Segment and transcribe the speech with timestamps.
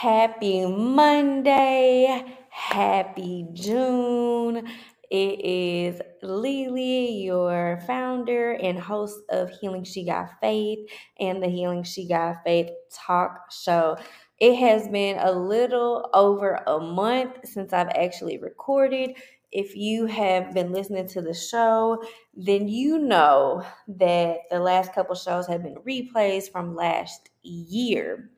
[0.00, 2.24] Happy Monday.
[2.48, 4.66] Happy June.
[5.10, 10.78] It is LeLe, your founder and host of Healing She Got Faith
[11.18, 13.96] and the Healing She Got Faith talk show.
[14.38, 19.16] It has been a little over a month since I've actually recorded.
[19.52, 22.02] If you have been listening to the show,
[22.34, 28.30] then you know that the last couple shows have been replays from last year.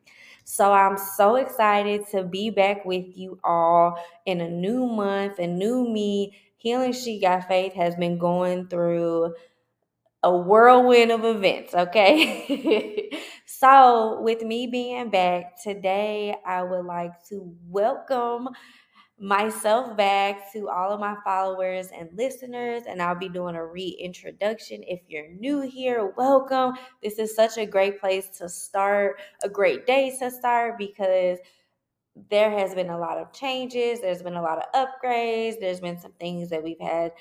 [0.45, 3.97] So I'm so excited to be back with you all
[4.27, 6.37] in a new month, a new me.
[6.57, 9.35] Healing She Got Faith has been going through
[10.23, 13.11] a whirlwind of events, okay?
[13.47, 18.49] so, with me being back today, I would like to welcome
[19.23, 24.83] myself back to all of my followers and listeners, and I'll be doing a reintroduction.
[24.83, 26.75] If you're new here, welcome.
[27.05, 31.39] This is such a great place to start, a great day to start because
[32.31, 36.01] there has been a lot of changes, there's been a lot of upgrades, there's been
[36.01, 37.13] some things that we've had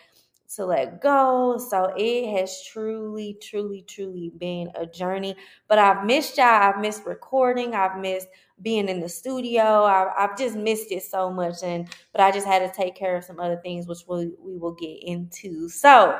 [0.56, 1.58] to let go.
[1.58, 5.36] So it has truly, truly, truly been a journey.
[5.68, 6.48] But I've missed y'all.
[6.48, 7.74] I've missed recording.
[7.74, 8.28] I've missed
[8.62, 9.84] being in the studio.
[9.84, 11.64] I've, I've just missed it so much.
[11.64, 14.58] And but I just had to take care of some other things, which we, we
[14.58, 15.70] will get into.
[15.70, 16.20] So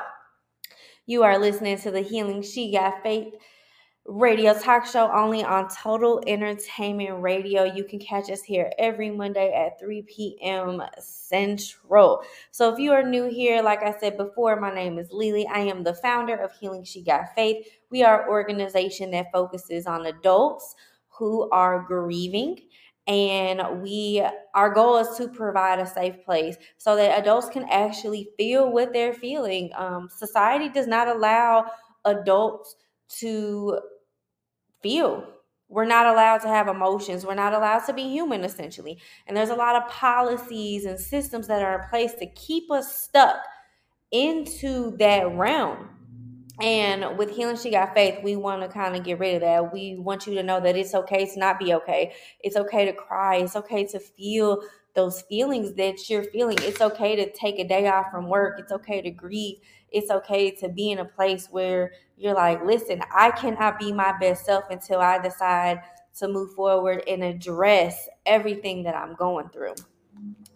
[1.06, 3.34] you are listening to the Healing She Got Faith
[4.04, 7.64] radio talk show only on Total Entertainment Radio.
[7.64, 10.82] You can catch us here every Monday at 3 p.m.
[10.98, 12.22] Central.
[12.50, 15.46] So if you are new here, like I said before, my name is LeLe.
[15.52, 17.64] I am the founder of Healing She Got Faith.
[17.90, 20.74] We are an organization that focuses on adults
[21.18, 22.58] who are grieving
[23.08, 24.24] and we
[24.54, 28.92] our goal is to provide a safe place so that adults can actually feel what
[28.92, 31.66] they're feeling um, society does not allow
[32.04, 32.76] adults
[33.08, 33.78] to
[34.82, 35.26] feel.
[35.68, 37.24] We're not allowed to have emotions.
[37.24, 38.98] We're not allowed to be human, essentially.
[39.26, 43.02] And there's a lot of policies and systems that are in place to keep us
[43.04, 43.36] stuck
[44.10, 45.88] into that realm.
[46.62, 49.72] And with Healing She Got Faith, we want to kind of get rid of that.
[49.72, 52.12] We want you to know that it's okay to not be okay.
[52.38, 53.38] It's okay to cry.
[53.38, 54.62] It's okay to feel
[54.94, 56.58] those feelings that you're feeling.
[56.60, 58.60] It's okay to take a day off from work.
[58.60, 59.56] It's okay to grieve.
[59.90, 64.16] It's okay to be in a place where you're like, listen, I cannot be my
[64.20, 65.80] best self until I decide
[66.18, 69.74] to move forward and address everything that I'm going through.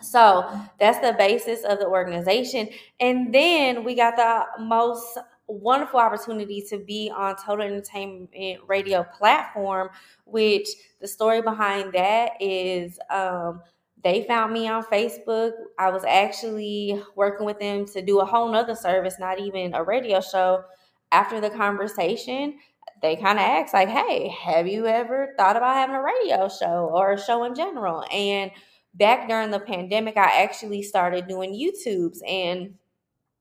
[0.01, 2.69] So that's the basis of the organization.
[3.01, 5.19] And then we got the most
[5.49, 9.91] wonderful opportunity to be on Total Entertainment Radio platform,
[10.25, 10.69] which
[11.01, 13.63] the story behind that is um,
[14.03, 15.53] they found me on Facebook.
[15.79, 19.83] I was actually working with them to do a whole nother service, not even a
[19.83, 20.65] radio show.
[21.13, 22.59] After the conversation,
[23.03, 26.91] they kind of asked, like, hey, have you ever thought about having a radio show
[26.93, 28.05] or a show in general?
[28.13, 28.51] And
[28.95, 32.19] back during the pandemic, I actually started doing YouTubes.
[32.27, 32.75] And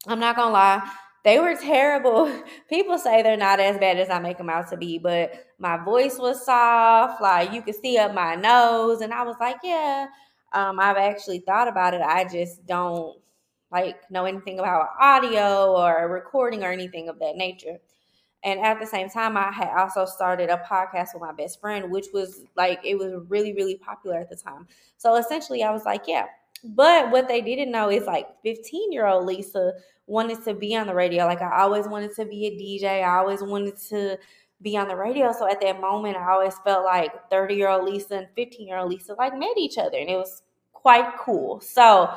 [0.07, 0.91] I'm not gonna lie,
[1.25, 2.31] they were terrible.
[2.69, 5.75] People say they're not as bad as I make them out to be, but my
[5.83, 10.07] voice was soft, like you could see up my nose, and I was like, yeah,
[10.53, 12.01] um, I've actually thought about it.
[12.01, 13.17] I just don't
[13.71, 17.79] like know anything about audio or recording or anything of that nature.
[18.43, 21.91] And at the same time, I had also started a podcast with my best friend,
[21.91, 24.67] which was like it was really, really popular at the time.
[24.97, 26.27] So essentially, I was like, yeah.
[26.65, 29.73] But what they didn't know is like 15 year old Lisa
[30.07, 31.25] wanted to be on the radio.
[31.25, 33.03] Like I always wanted to be a DJ.
[33.03, 34.17] I always wanted to
[34.61, 35.31] be on the radio.
[35.31, 38.77] So at that moment, I always felt like 30 year old Lisa and 15 year
[38.77, 40.43] old Lisa like met each other, and it was
[40.73, 41.59] quite cool.
[41.61, 42.09] So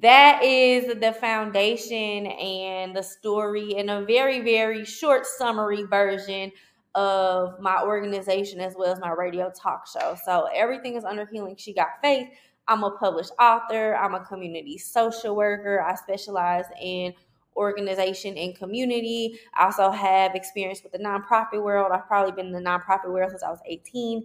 [0.00, 6.52] that is the foundation and the story in a very, very short summary version
[6.94, 10.16] of my organization as well as my radio talk show.
[10.24, 12.28] So everything is under Healing She Got Faith.
[12.68, 15.80] I'm a published author, I'm a community social worker.
[15.80, 17.14] I specialize in
[17.56, 19.40] organization and community.
[19.54, 21.90] I also have experience with the nonprofit world.
[21.92, 24.24] I've probably been in the nonprofit world since I was 18.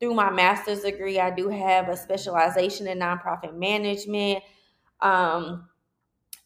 [0.00, 4.42] Through my master's degree, I do have a specialization in nonprofit management.
[5.00, 5.68] Um,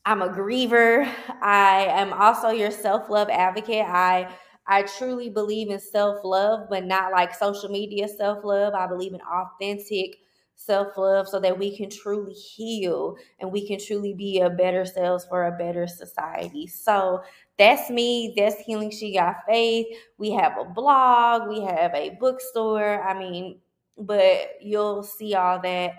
[0.04, 1.10] I'm a griever.
[1.42, 3.84] I am also your self love advocate.
[3.86, 4.34] I
[4.66, 8.74] I truly believe in self love, but not like social media self love.
[8.74, 10.16] I believe in authentic
[10.56, 14.84] self love so that we can truly heal and we can truly be a better
[14.84, 16.66] selves for a better society.
[16.66, 17.22] So
[17.58, 18.34] that's me.
[18.36, 19.86] That's Healing She Got Faith.
[20.18, 23.02] We have a blog, we have a bookstore.
[23.06, 23.58] I mean,
[23.98, 25.94] but you'll see all that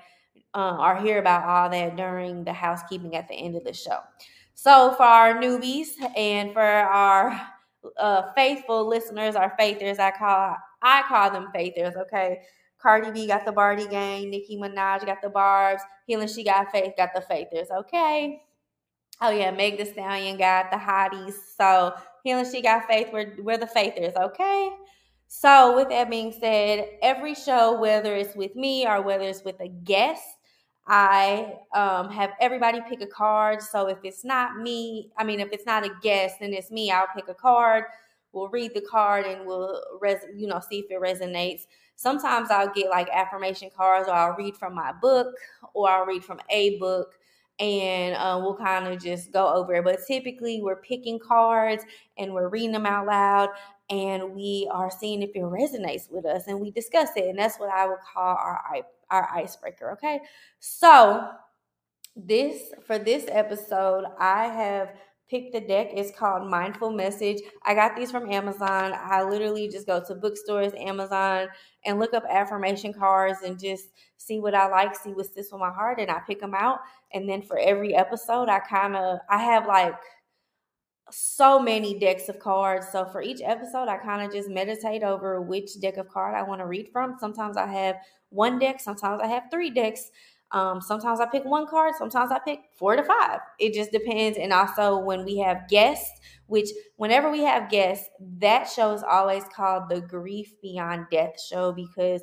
[0.54, 4.00] uh, or hear about all that during the housekeeping at the end of the show.
[4.54, 7.40] So, for our newbies and for our
[7.98, 10.00] uh, faithful listeners our faithers.
[10.00, 11.96] I call I call them faithers.
[11.96, 12.42] Okay.
[12.80, 14.30] Cardi B got the Bardi gang.
[14.30, 15.82] Nicki Minaj got the Barbs.
[16.06, 17.68] Healing She Got Faith got the Faithers.
[17.72, 18.42] Okay.
[19.22, 21.34] Oh yeah, Meg the Stallion got the Hotties.
[21.58, 21.94] So
[22.24, 23.10] Healing She Got Faith.
[23.12, 24.14] We're we're the Faithers.
[24.16, 24.70] Okay.
[25.28, 29.60] So with that being said, every show, whether it's with me or whether it's with
[29.60, 30.24] a guest,
[30.88, 33.62] I um, have everybody pick a card.
[33.62, 36.92] So if it's not me, I mean, if it's not a guest and it's me,
[36.92, 37.84] I'll pick a card.
[38.32, 41.64] We'll read the card and we'll, res- you know, see if it resonates.
[41.98, 45.36] Sometimes I'll get like affirmation cards, or I'll read from my book,
[45.74, 47.16] or I'll read from a book,
[47.60, 49.84] and uh, we'll kind of just go over it.
[49.84, 51.84] But typically, we're picking cards
[52.18, 53.50] and we're reading them out loud,
[53.90, 57.26] and we are seeing if it resonates with us, and we discuss it.
[57.26, 58.62] And that's what I would call our
[59.10, 59.92] our icebreaker.
[59.94, 60.20] Okay.
[60.60, 61.30] So
[62.16, 64.94] this for this episode, I have
[65.30, 65.90] picked the deck.
[65.94, 67.42] It's called Mindful Message.
[67.64, 68.94] I got these from Amazon.
[68.96, 71.48] I literally just go to bookstores, Amazon,
[71.86, 75.60] and look up affirmation cards and just see what I like, see what sits with
[75.60, 76.80] my heart, and I pick them out.
[77.14, 79.96] And then for every episode, I kind of I have like
[81.12, 82.88] so many decks of cards.
[82.92, 86.44] So for each episode, I kind of just meditate over which deck of card I
[86.44, 87.16] want to read from.
[87.20, 87.96] Sometimes I have
[88.30, 90.12] one deck, sometimes I have three decks.
[90.52, 93.40] Um, sometimes I pick one card, sometimes I pick four to five.
[93.60, 94.38] It just depends.
[94.38, 98.10] And also when we have guests, which whenever we have guests,
[98.40, 102.22] that show is always called the Grief Beyond Death show because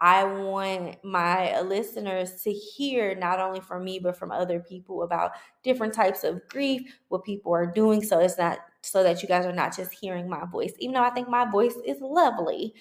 [0.00, 5.32] I want my listeners to hear not only from me but from other people about
[5.62, 9.46] different types of grief, what people are doing so it's not so that you guys
[9.46, 10.72] are not just hearing my voice.
[10.78, 12.74] Even though I think my voice is lovely,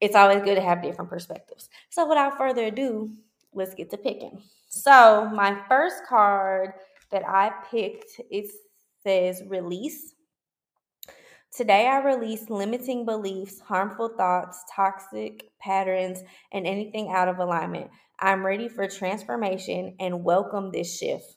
[0.00, 1.68] it's always good to have different perspectives.
[1.90, 3.10] So without further ado,
[3.52, 4.42] let's get to picking.
[4.68, 6.72] So, my first card
[7.10, 8.50] that I picked it
[9.02, 10.14] says release
[11.52, 17.90] Today, I release limiting beliefs, harmful thoughts, toxic patterns, and anything out of alignment.
[18.20, 21.36] I'm ready for transformation and welcome this shift.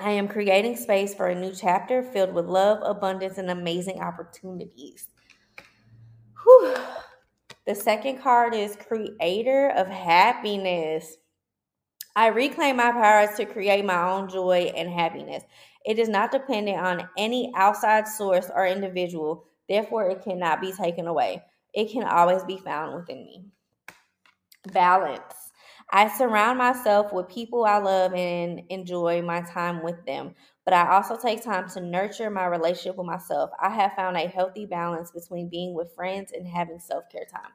[0.00, 5.08] I am creating space for a new chapter filled with love, abundance, and amazing opportunities.
[6.42, 6.74] Whew.
[7.68, 11.18] The second card is Creator of Happiness.
[12.16, 15.44] I reclaim my powers to create my own joy and happiness.
[15.84, 21.06] It is not dependent on any outside source or individual, therefore, it cannot be taken
[21.08, 21.42] away.
[21.74, 23.44] It can always be found within me.
[24.72, 25.47] Balance.
[25.90, 30.94] I surround myself with people I love and enjoy my time with them, but I
[30.94, 33.50] also take time to nurture my relationship with myself.
[33.58, 37.52] I have found a healthy balance between being with friends and having self care time.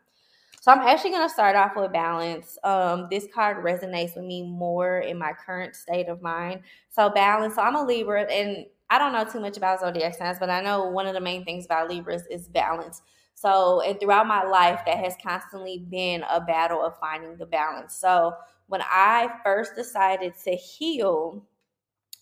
[0.62, 2.58] So I'm actually going to start off with balance.
[2.64, 6.62] Um, this card resonates with me more in my current state of mind.
[6.90, 7.56] So balance.
[7.56, 10.62] So I'm a Libra, and I don't know too much about zodiac signs, but I
[10.62, 13.02] know one of the main things about Libras is balance.
[13.44, 17.96] So, and throughout my life, that has constantly been a battle of finding the balance.
[17.96, 18.34] So,
[18.68, 21.44] when I first decided to heal,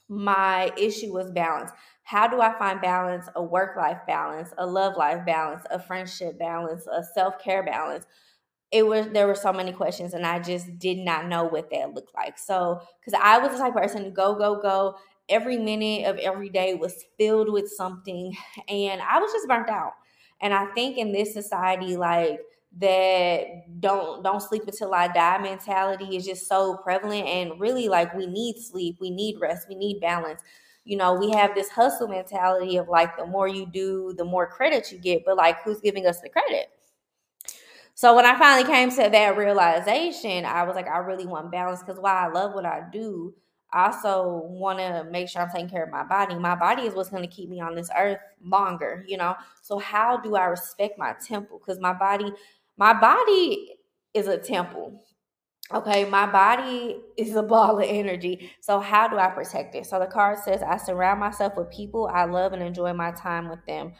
[0.10, 1.72] my issue was balance.
[2.04, 6.40] How do I find balance, a work life balance, a love life balance, a friendship
[6.40, 8.06] balance, a self care balance?
[8.72, 11.94] it was there were so many questions and I just did not know what that
[11.94, 12.38] looked like.
[12.38, 14.96] So because I was the type of person go go go
[15.30, 18.36] every minute of every day was filled with something
[18.68, 19.94] and I was just burnt out.
[20.42, 22.40] And I think in this society like
[22.78, 28.14] that don't don't sleep until I die mentality is just so prevalent and really like
[28.16, 30.42] we need sleep, we need rest, we need balance.
[30.84, 34.48] You know, we have this hustle mentality of like the more you do, the more
[34.48, 36.68] credit you get, but like who's giving us the credit?
[37.94, 41.82] So when I finally came to that realization, I was like, I really want balance
[41.82, 43.36] because while I love what I do,
[43.74, 46.36] I also want to make sure I'm taking care of my body.
[46.36, 49.36] My body is what's going to keep me on this earth longer, you know.
[49.62, 51.60] So how do I respect my temple?
[51.60, 52.32] Because my body,
[52.78, 53.76] my body
[54.14, 55.04] is a temple.
[55.74, 58.52] Okay, my body is a ball of energy.
[58.60, 59.86] So how do I protect it?
[59.86, 63.50] So the card says I surround myself with people I love and enjoy my time
[63.50, 63.94] with them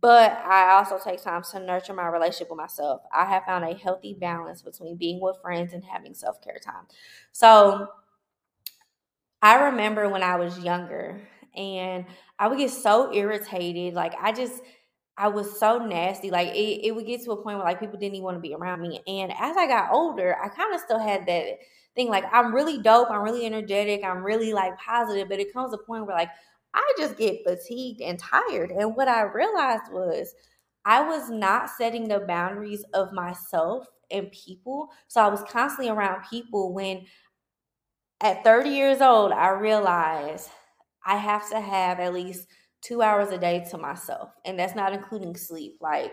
[0.00, 3.02] but I also take time to nurture my relationship with myself.
[3.14, 6.86] I have found a healthy balance between being with friends and having self care time.
[7.32, 7.88] So
[9.46, 11.20] I remember when I was younger
[11.54, 12.04] and
[12.38, 13.94] I would get so irritated.
[13.94, 14.62] Like, I just,
[15.16, 16.30] I was so nasty.
[16.30, 18.40] Like, it, it would get to a point where like people didn't even want to
[18.40, 19.00] be around me.
[19.06, 21.58] And as I got older, I kind of still had that
[21.94, 23.10] thing like, I'm really dope.
[23.10, 24.04] I'm really energetic.
[24.04, 25.28] I'm really like positive.
[25.28, 26.30] But it comes a point where like,
[26.74, 28.70] I just get fatigued and tired.
[28.70, 30.34] And what I realized was
[30.84, 34.88] I was not setting the boundaries of myself and people.
[35.08, 37.06] So I was constantly around people when
[38.20, 40.50] at 30 years old, I realized
[41.04, 42.48] I have to have at least
[42.80, 44.30] two hours a day to myself.
[44.44, 45.78] And that's not including sleep.
[45.80, 46.12] Like,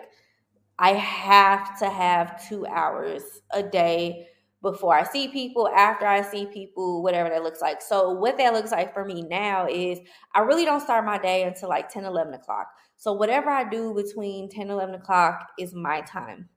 [0.80, 4.28] I have to have two hours a day
[4.62, 7.82] before I see people, after I see people, whatever that looks like.
[7.82, 10.00] So, what that looks like for me now is
[10.34, 12.68] I really don't start my day until like 10, 11 o'clock.
[12.96, 16.50] So, whatever I do between 10, 11 o'clock is my time.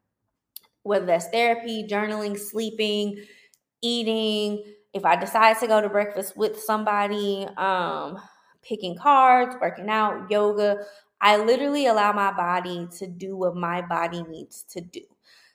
[0.83, 3.25] Whether that's therapy, journaling, sleeping,
[3.83, 4.62] eating,
[4.97, 8.19] if I decide to go to breakfast with somebody, um,
[8.62, 10.79] picking cards, working out, yoga,
[11.21, 15.03] I literally allow my body to do what my body needs to do.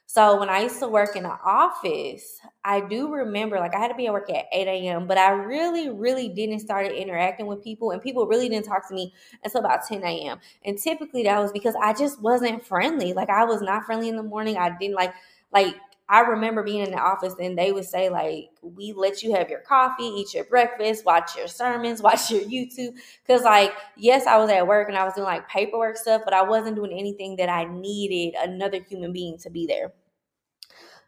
[0.06, 3.88] So when I used to work in an office, I do remember like I had
[3.88, 7.64] to be at work at 8 a.m., but I really, really didn't start interacting with
[7.64, 10.38] people and people really didn't talk to me until about 10 a.m.
[10.64, 13.12] And typically that was because I just wasn't friendly.
[13.12, 14.56] Like I was not friendly in the morning.
[14.58, 15.14] I didn't like
[15.52, 15.76] like
[16.12, 19.48] I remember being in the office and they would say, like, we let you have
[19.48, 22.96] your coffee, eat your breakfast, watch your sermons, watch your YouTube.
[23.26, 26.34] Cause like, yes, I was at work and I was doing like paperwork stuff, but
[26.34, 29.94] I wasn't doing anything that I needed another human being to be there.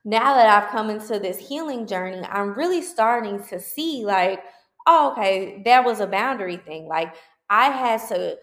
[0.06, 4.42] Now that I've come into this healing journey, I'm really starting to see like,
[4.86, 6.86] oh, okay, that was a boundary thing.
[6.88, 7.14] Like
[7.50, 8.38] I had to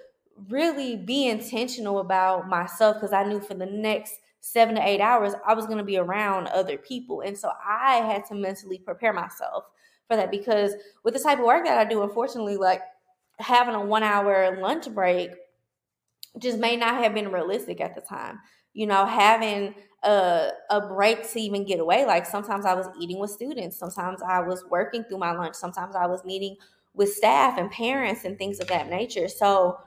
[0.49, 5.33] really be intentional about myself because I knew for the next seven to eight hours,
[5.45, 7.21] I was going to be around other people.
[7.21, 9.65] And so I had to mentally prepare myself
[10.07, 12.81] for that because with the type of work that I do, unfortunately, like
[13.39, 15.31] having a one hour lunch break
[16.39, 18.39] just may not have been realistic at the time.
[18.73, 22.05] You know, having a, a break to even get away.
[22.05, 25.95] Like sometimes I was eating with students, sometimes I was working through my lunch, sometimes
[25.95, 26.55] I was meeting
[26.93, 29.27] with staff and parents and things of that nature.
[29.27, 29.79] So,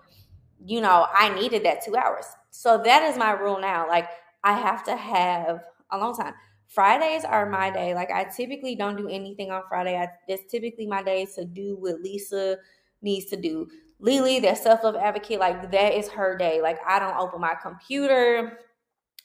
[0.65, 2.25] you know, I needed that two hours.
[2.51, 3.89] So that is my rule now.
[3.89, 4.09] Like
[4.45, 6.35] I have to have a long time.
[6.69, 7.95] Fridays are my day.
[7.95, 9.97] Like I typically don't do anything on Friday.
[9.97, 12.59] I, it's typically my day to do what Lisa
[13.03, 13.67] needs to do.
[14.01, 16.61] LeLe, that self love advocate, like that is her day.
[16.61, 18.59] Like I don't open my computer.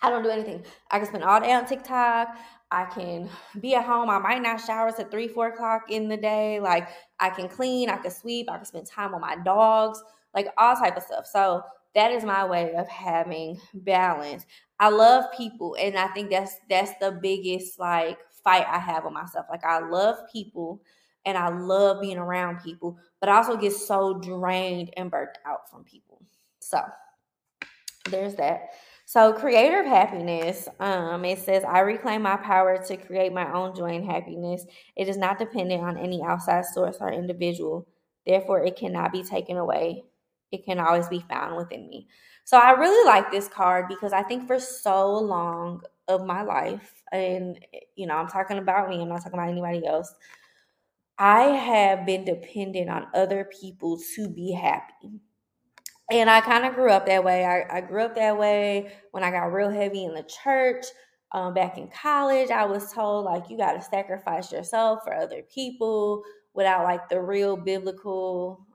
[0.02, 0.64] I don't do anything.
[0.90, 2.30] I can spend all day on TikTok.
[2.72, 4.10] I can be at home.
[4.10, 6.60] I might not shower till three, four o'clock in the day.
[6.60, 6.88] Like
[7.20, 10.02] I can clean, I can sweep, I can spend time with my dogs,
[10.34, 11.26] like all type of stuff.
[11.26, 11.64] So
[11.96, 14.46] that is my way of having balance.
[14.79, 19.13] I love people and I think that's that's the biggest like fight I have with
[19.13, 19.48] myself.
[19.50, 20.81] Like I love people
[21.25, 25.69] and I love being around people, but I also get so drained and burnt out
[25.69, 26.22] from people.
[26.60, 26.81] So
[28.10, 28.69] there's that.
[29.05, 33.75] So creator of happiness, um, it says, I reclaim my power to create my own
[33.75, 34.65] joy and happiness.
[34.96, 37.88] It is not dependent on any outside source or individual.
[38.27, 40.03] Therefore, it cannot be taken away.
[40.51, 42.08] It can always be found within me.
[42.44, 47.03] So I really like this card because I think for so long of my life,
[47.12, 47.63] and
[47.96, 50.13] you know, I'm talking about me, I'm not talking about anybody else.
[51.20, 55.20] I have been dependent on other people to be happy.
[56.10, 57.46] And I kind of grew up that way.
[57.46, 60.86] I, I, grew up that way when I got real heavy in the church.
[61.34, 65.44] Um, back in college, I was told, like, you got to sacrifice yourself for other
[65.53, 66.24] people
[66.56, 68.65] without, like, the real biblical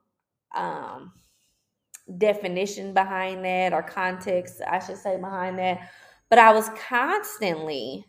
[0.55, 1.11] um,
[2.19, 5.89] definition behind that or context, I should say, behind that.
[6.31, 8.07] But I was constantly,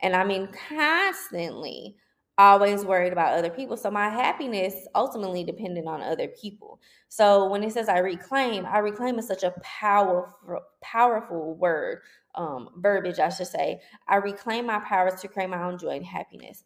[0.00, 1.96] and I mean constantly,
[2.38, 3.76] always worried about other people.
[3.76, 6.80] So my happiness ultimately depended on other people.
[7.08, 12.00] So when it says I reclaim, I reclaim is such a powerful, powerful word,
[12.36, 13.80] um, verbiage, I should say.
[14.06, 16.62] I reclaim my powers to create my own joy and happiness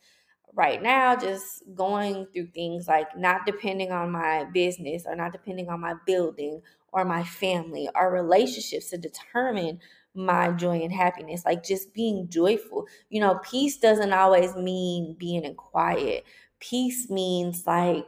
[0.54, 5.68] right now just going through things like not depending on my business or not depending
[5.68, 6.60] on my building
[6.92, 7.88] or my family.
[7.94, 9.80] Or relationships to determine
[10.14, 12.86] my joy and happiness like just being joyful.
[13.08, 16.24] You know peace doesn't always mean being in quiet.
[16.60, 18.06] Peace means like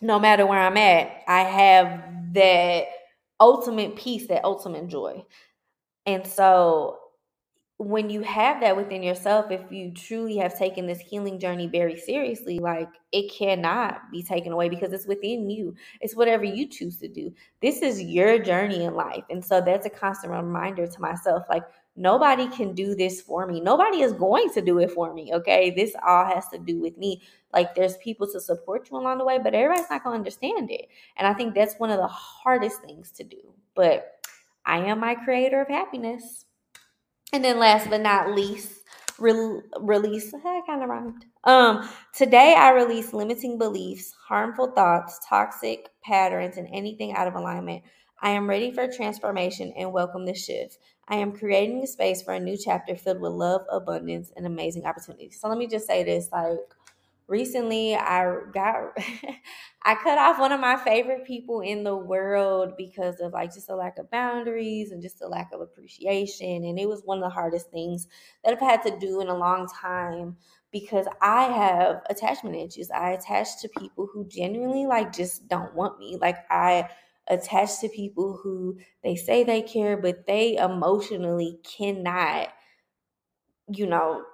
[0.00, 2.84] no matter where i'm at i have that
[3.40, 5.24] ultimate peace that ultimate joy.
[6.06, 6.98] And so
[7.78, 11.98] when you have that within yourself, if you truly have taken this healing journey very
[11.98, 15.74] seriously, like it cannot be taken away because it's within you.
[16.00, 17.34] It's whatever you choose to do.
[17.60, 19.24] This is your journey in life.
[19.28, 21.64] And so that's a constant reminder to myself like,
[21.96, 23.60] nobody can do this for me.
[23.60, 25.32] Nobody is going to do it for me.
[25.34, 25.70] Okay.
[25.70, 27.22] This all has to do with me.
[27.52, 30.70] Like, there's people to support you along the way, but everybody's not going to understand
[30.70, 30.88] it.
[31.16, 33.52] And I think that's one of the hardest things to do.
[33.74, 34.12] But
[34.64, 36.46] I am my creator of happiness.
[37.34, 38.70] And then last but not least,
[39.18, 40.32] re- release.
[40.32, 41.24] I kind of rhymed.
[41.42, 47.82] Um, today I release limiting beliefs, harmful thoughts, toxic patterns, and anything out of alignment.
[48.22, 50.78] I am ready for transformation and welcome the shift.
[51.08, 54.86] I am creating a space for a new chapter filled with love, abundance, and amazing
[54.86, 55.40] opportunities.
[55.40, 56.60] So let me just say this like
[57.26, 58.96] recently I got
[59.82, 63.68] I cut off one of my favorite people in the world because of like just
[63.68, 67.22] a lack of boundaries and just a lack of appreciation and it was one of
[67.24, 68.08] the hardest things
[68.44, 70.36] that I've had to do in a long time
[70.72, 72.90] because I have attachment issues.
[72.90, 76.16] I attach to people who genuinely like just don't want me.
[76.20, 76.88] Like I
[77.28, 82.48] attach to people who they say they care but they emotionally cannot
[83.68, 84.24] you know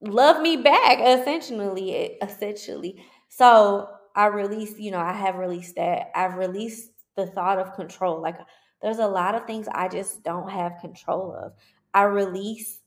[0.00, 3.04] love me back essentially essentially.
[3.28, 6.10] So i released you know i have released that.
[6.14, 8.20] I've released the thought of control.
[8.20, 8.36] Like
[8.82, 11.52] there's a lot of things i just don't have control of.
[11.94, 12.80] I release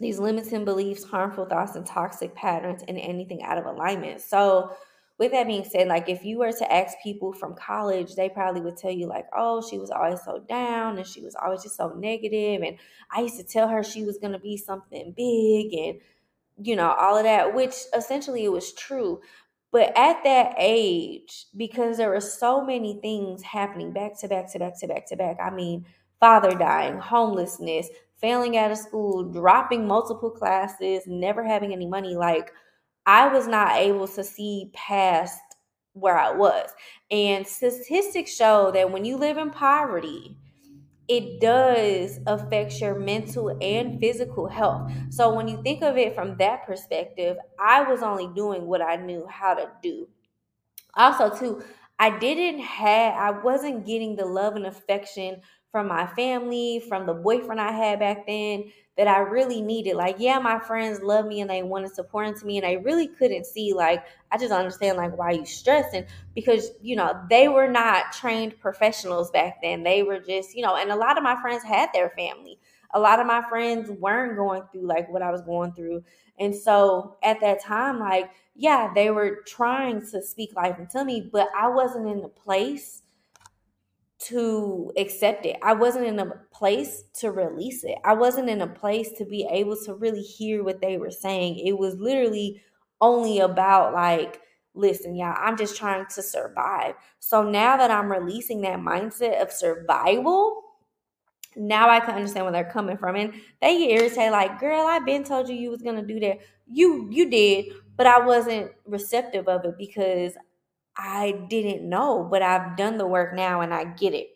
[0.00, 4.20] these limiting beliefs harmful thoughts and toxic patterns and anything out of alignment.
[4.22, 4.72] So
[5.18, 8.62] with that being said like if you were to ask people from college they probably
[8.62, 11.76] would tell you like oh she was always so down and she was always just
[11.76, 12.78] so negative and
[13.12, 16.00] i used to tell her she was going to be something big and
[16.62, 19.20] you know, all of that, which essentially it was true.
[19.72, 24.58] But at that age, because there were so many things happening back to back to
[24.58, 25.86] back to back to back, I mean,
[26.18, 27.88] father dying, homelessness,
[28.18, 32.52] failing out of school, dropping multiple classes, never having any money, like
[33.06, 35.40] I was not able to see past
[35.92, 36.70] where I was.
[37.10, 40.36] And statistics show that when you live in poverty,
[41.10, 44.92] it does affect your mental and physical health.
[45.10, 48.96] So when you think of it from that perspective, I was only doing what I
[48.96, 50.08] knew how to do.
[50.96, 51.62] Also, too,
[51.98, 57.14] I didn't have I wasn't getting the love and affection from my family, from the
[57.14, 59.96] boyfriend I had back then that I really needed.
[59.96, 62.72] Like, yeah, my friends love me and they wanted to pour into me, and I
[62.72, 66.04] really couldn't see, like, I just understand, like, why you stressing
[66.34, 69.84] because, you know, they were not trained professionals back then.
[69.84, 72.58] They were just, you know, and a lot of my friends had their family.
[72.92, 76.04] A lot of my friends weren't going through like what I was going through.
[76.38, 81.26] And so at that time, like, yeah, they were trying to speak life into me,
[81.32, 83.00] but I wasn't in a place
[84.18, 85.56] to accept it.
[85.62, 87.96] I wasn't in a place to release it.
[88.04, 91.58] I wasn't in a place to be able to really hear what they were saying.
[91.58, 92.60] It was literally
[93.00, 94.42] only about like,
[94.74, 96.96] listen, y'all, I'm just trying to survive.
[97.18, 100.62] So now that I'm releasing that mindset of survival,
[101.56, 103.16] now I can understand where they're coming from.
[103.16, 106.40] And they get irritated, like, girl, I've been told you you was gonna do that.
[106.66, 110.34] You you did, but I wasn't receptive of it because
[110.94, 114.28] I didn't know, but I've done the work now and I get it.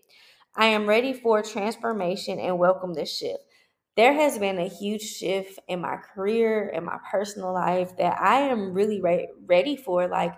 [0.56, 3.44] I am ready for transformation and welcome this shift.
[3.96, 8.40] There has been a huge shift in my career and my personal life that I
[8.40, 10.08] am really re- ready for.
[10.08, 10.34] Like,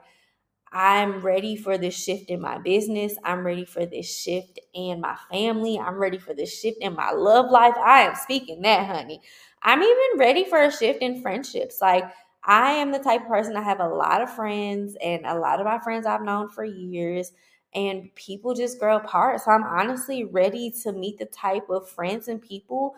[0.73, 3.17] I'm ready for this shift in my business.
[3.25, 5.79] I'm ready for this shift in my family.
[5.79, 7.75] I'm ready for this shift in my love life.
[7.79, 9.21] I am speaking that, honey.
[9.63, 11.79] I'm even ready for a shift in friendships.
[11.81, 12.05] Like,
[12.45, 15.61] I am the type of person I have a lot of friends, and a lot
[15.61, 17.33] of my friends I've known for years,
[17.77, 19.43] and people just grow apart.
[19.43, 22.97] So I'm honestly ready to meet the type of friends and people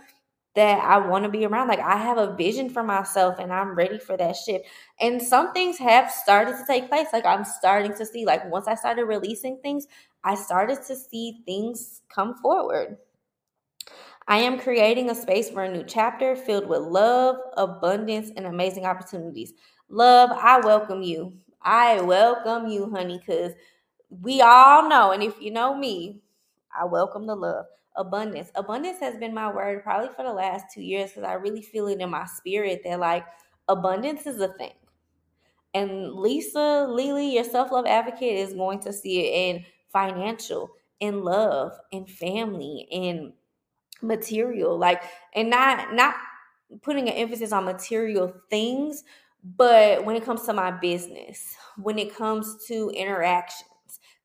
[0.54, 1.68] that I want to be around.
[1.68, 4.66] Like I have a vision for myself and I'm ready for that shift.
[5.00, 7.08] And some things have started to take place.
[7.12, 9.88] Like I'm starting to see, like once I started releasing things,
[10.22, 12.96] I started to see things come forward.
[14.28, 18.84] I am creating a space for a new chapter filled with love, abundance, and amazing
[18.84, 19.54] opportunities.
[19.88, 21.32] Love, I welcome you.
[21.62, 23.54] I welcome you, honey, because
[24.10, 26.22] we all know, and if you know me,
[26.78, 27.66] I welcome the love.
[27.96, 28.50] Abundance.
[28.54, 31.88] Abundance has been my word probably for the last two years because I really feel
[31.88, 33.26] it in my spirit that like
[33.68, 34.72] abundance is a thing.
[35.74, 41.24] And Lisa LeLe, your self love advocate, is going to see it in financial, in
[41.24, 43.32] love, in family, in
[44.02, 45.02] material like
[45.34, 46.14] and not not
[46.82, 49.04] putting an emphasis on material things
[49.56, 53.68] but when it comes to my business when it comes to interactions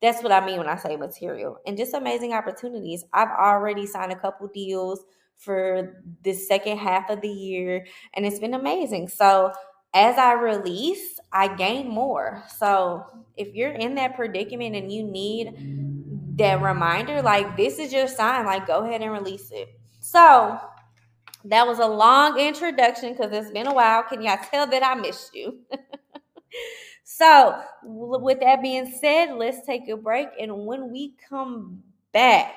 [0.02, 4.12] that's what i mean when i say material and just amazing opportunities i've already signed
[4.12, 5.04] a couple deals
[5.36, 9.52] for the second half of the year and it's been amazing so
[9.94, 13.04] as i release i gain more so
[13.36, 15.54] if you're in that predicament and you need
[16.36, 19.68] that reminder, like this is your sign, like go ahead and release it.
[20.00, 20.58] So
[21.44, 24.02] that was a long introduction because it's been a while.
[24.02, 25.60] Can y'all tell that I missed you?
[27.04, 30.28] so, with that being said, let's take a break.
[30.40, 32.54] And when we come back,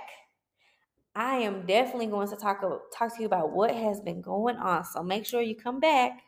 [1.13, 2.61] I am definitely going to talk,
[2.97, 4.85] talk to you about what has been going on.
[4.85, 6.21] So, make sure you come back.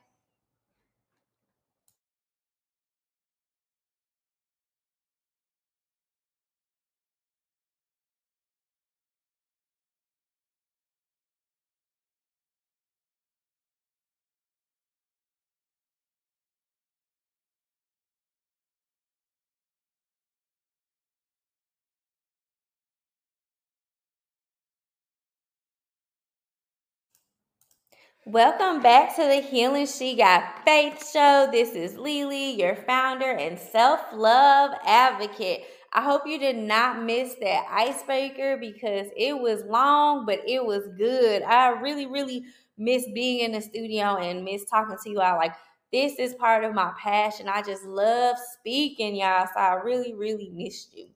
[28.26, 31.48] Welcome back to the Healing She Got Faith show.
[31.50, 35.64] This is LeLe, your founder and self love advocate.
[35.94, 40.90] I hope you did not miss that icebreaker because it was long, but it was
[40.98, 41.44] good.
[41.44, 42.44] I really, really
[42.78, 45.38] miss being in the studio and miss talking to you all.
[45.38, 45.54] Like,
[45.94, 47.48] this is part of my passion.
[47.48, 49.48] I just love speaking, y'all.
[49.48, 51.08] So I really, really missed you.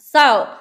[0.00, 0.56] So,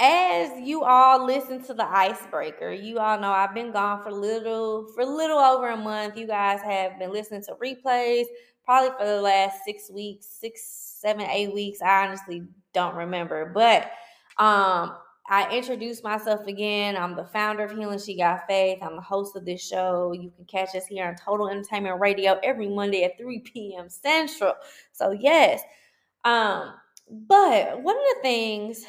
[0.00, 4.86] as you all listen to the icebreaker, you all know I've been gone for little
[4.94, 6.16] for little over a month.
[6.16, 8.24] You guys have been listening to replays
[8.64, 10.62] probably for the last six weeks, six,
[11.00, 11.82] seven, eight weeks.
[11.82, 13.92] I honestly don't remember, but
[14.42, 14.96] um,
[15.28, 16.96] I introduced myself again.
[16.96, 18.78] I'm the founder of Healing She Got Faith.
[18.80, 20.12] I'm the host of this show.
[20.12, 23.90] You can catch us here on Total Entertainment Radio every Monday at 3 p.m.
[23.90, 24.54] Central.
[24.92, 25.60] So yes,
[26.24, 26.72] um,
[27.10, 28.86] but one of the things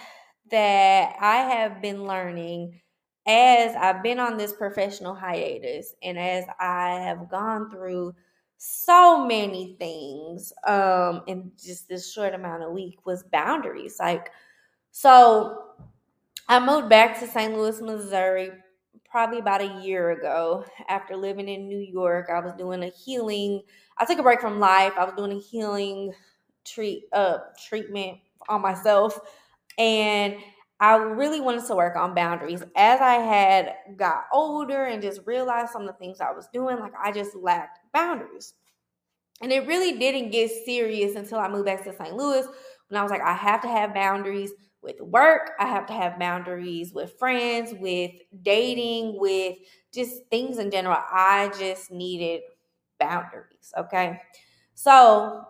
[0.52, 2.80] that I have been learning
[3.28, 8.14] as I've been on this professional hiatus and as I have gone through
[8.58, 14.30] so many things um in just this short amount of week was boundaries like
[14.92, 15.64] so
[16.48, 17.54] I moved back to St.
[17.56, 18.52] Louis, Missouri
[19.10, 22.30] probably about a year ago after living in New York.
[22.34, 23.62] I was doing a healing
[23.98, 24.94] I took a break from life.
[24.98, 26.14] I was doing a healing
[26.66, 29.20] treat uh treatment on myself
[29.82, 30.36] and
[30.80, 32.64] I really wanted to work on boundaries.
[32.76, 36.80] As I had got older and just realized some of the things I was doing,
[36.80, 38.54] like I just lacked boundaries.
[39.42, 42.16] And it really didn't get serious until I moved back to St.
[42.16, 42.46] Louis
[42.90, 44.52] when I was like, I have to have boundaries
[44.84, 45.52] with work.
[45.60, 48.12] I have to have boundaries with friends, with
[48.44, 49.58] dating, with
[49.92, 50.98] just things in general.
[50.98, 52.42] I just needed
[53.00, 53.74] boundaries.
[53.78, 54.22] Okay.
[54.76, 55.44] So,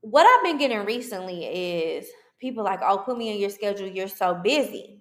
[0.00, 3.86] what I've been getting recently is people like, oh, put me in your schedule.
[3.86, 4.98] You're so busy.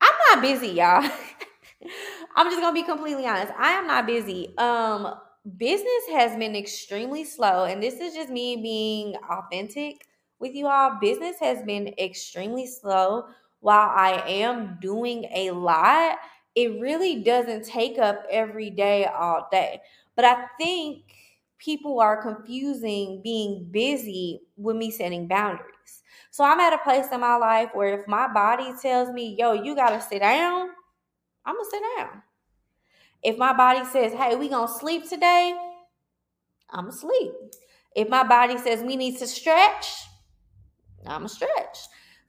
[0.00, 1.02] I'm not busy, y'all.
[2.36, 3.52] I'm just gonna be completely honest.
[3.58, 4.56] I am not busy.
[4.58, 5.14] Um,
[5.56, 10.06] business has been extremely slow, and this is just me being authentic
[10.38, 10.98] with you all.
[11.00, 13.24] Business has been extremely slow.
[13.60, 16.18] While I am doing a lot,
[16.54, 19.80] it really doesn't take up every day all day.
[20.16, 21.04] But I think
[21.64, 26.02] people are confusing being busy with me setting boundaries.
[26.30, 29.52] So I'm at a place in my life where if my body tells me, yo,
[29.52, 30.68] you gotta sit down,
[31.46, 32.22] I'm gonna sit down.
[33.22, 35.56] If my body says, hey, we gonna sleep today,
[36.70, 37.32] I'm gonna sleep.
[37.96, 39.86] If my body says we need to stretch,
[41.06, 41.78] I'm gonna stretch.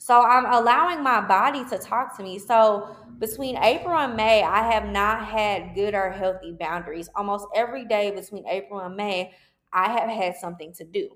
[0.06, 2.38] So I'm allowing my body to talk to me.
[2.38, 7.10] So between April and May, I have not had good or healthy boundaries.
[7.16, 9.32] Almost every day between April and May,
[9.74, 11.10] I have had something to do.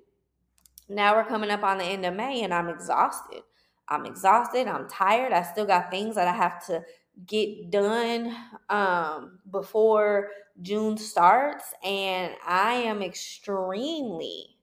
[0.90, 3.44] Now we're coming up on the end of May and I'm exhausted.
[3.88, 4.68] I'm exhausted.
[4.68, 5.34] I'm tired.
[5.34, 6.84] I still got things that I have to
[7.28, 8.36] get done
[8.72, 10.30] um, before
[10.64, 11.76] June starts.
[11.84, 14.58] And I am extremely,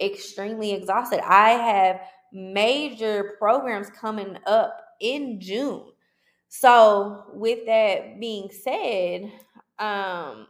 [0.00, 1.20] extremely exhausted.
[1.24, 2.00] I have
[2.32, 5.84] major programs coming up in June.
[6.48, 9.30] So, with that being said,
[9.78, 10.46] um,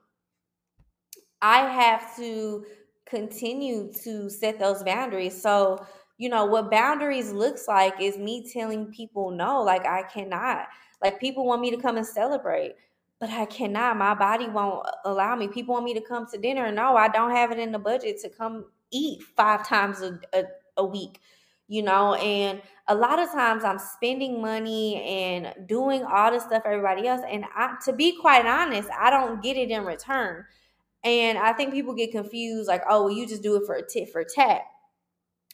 [1.42, 2.64] I have to
[3.06, 5.40] continue to set those boundaries.
[5.40, 5.84] So,
[6.18, 10.66] you know, what boundaries looks like is me telling people no, like I cannot.
[11.02, 12.74] Like people want me to come and celebrate,
[13.20, 13.96] but I cannot.
[13.96, 15.48] My body won't allow me.
[15.48, 16.70] People want me to come to dinner.
[16.72, 20.44] No, I don't have it in the budget to come eat five times a, a,
[20.76, 21.20] a week
[21.68, 26.62] you know and a lot of times i'm spending money and doing all the stuff
[26.64, 30.44] everybody else and I, to be quite honest i don't get it in return
[31.04, 33.86] and I think people get confused like, oh, well, you just do it for a
[33.86, 34.62] tit for tat.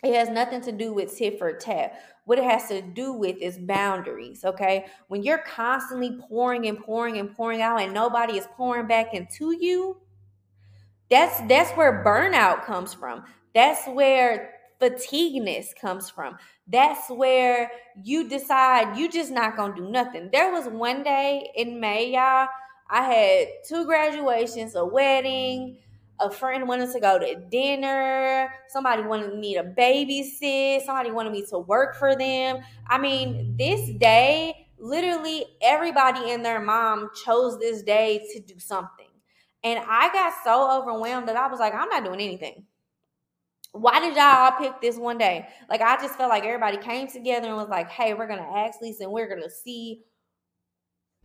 [0.03, 2.01] It has nothing to do with tit for tat.
[2.25, 4.87] What it has to do with is boundaries, okay?
[5.09, 9.57] When you're constantly pouring and pouring and pouring out and nobody is pouring back into
[9.59, 9.99] you,
[11.11, 13.25] that's that's where burnout comes from.
[13.55, 14.54] That's where
[14.85, 16.37] fatigueness comes from.
[16.67, 17.71] That's where
[18.03, 20.29] you decide you just not gonna do nothing.
[20.33, 22.49] There was one day in May, y'all,
[22.91, 25.79] I had two graduations, a wedding,
[26.21, 31.45] a friend wanted to go to dinner, somebody wanted me to babysit, somebody wanted me
[31.51, 32.59] to work for them.
[32.87, 39.09] I mean, this day, literally everybody and their mom chose this day to do something.
[39.65, 42.65] And I got so overwhelmed that I was like, I'm not doing anything.
[43.75, 45.49] Why did y'all all pick this one day?
[45.69, 48.81] Like, I just felt like everybody came together and was like, hey, we're to ask
[48.81, 50.03] Lisa and we're to see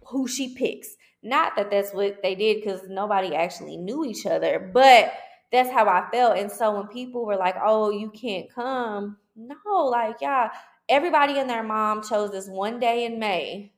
[0.08, 0.96] who she picks.
[1.22, 5.14] Not that that's what they did because nobody actually knew each other, but
[5.52, 6.40] that's how I felt.
[6.40, 10.50] And so when people were like, oh, you can't come, no, like, yeah,
[10.88, 13.74] everybody and their mom chose this one day in May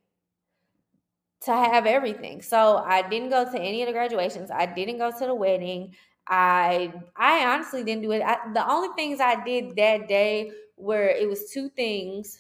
[1.41, 2.41] to have everything.
[2.41, 4.49] So I didn't go to any of the graduations.
[4.49, 5.93] I didn't go to the wedding.
[6.27, 8.21] I I honestly didn't do it.
[8.21, 12.39] I, the only things I did that day were it was two things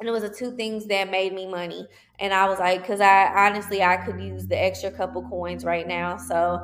[0.00, 1.86] and it was the two things that made me money.
[2.18, 5.86] And i was like because i honestly i could use the extra couple coins right
[5.86, 6.16] now.
[6.16, 6.60] So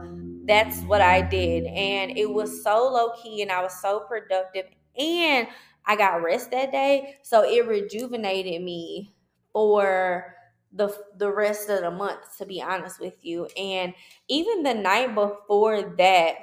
[0.47, 1.65] that's what i did.
[1.67, 4.67] And it was so low key and i was so productive
[4.99, 5.49] and
[5.87, 7.17] i got rest that day.
[7.23, 9.15] So it rejuvenated me
[9.53, 10.35] for
[10.73, 13.47] the the rest of the month to be honest with you.
[13.57, 13.95] And
[14.29, 16.35] even the night before that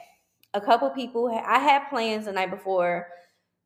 [0.54, 3.08] a couple people i had plans the night before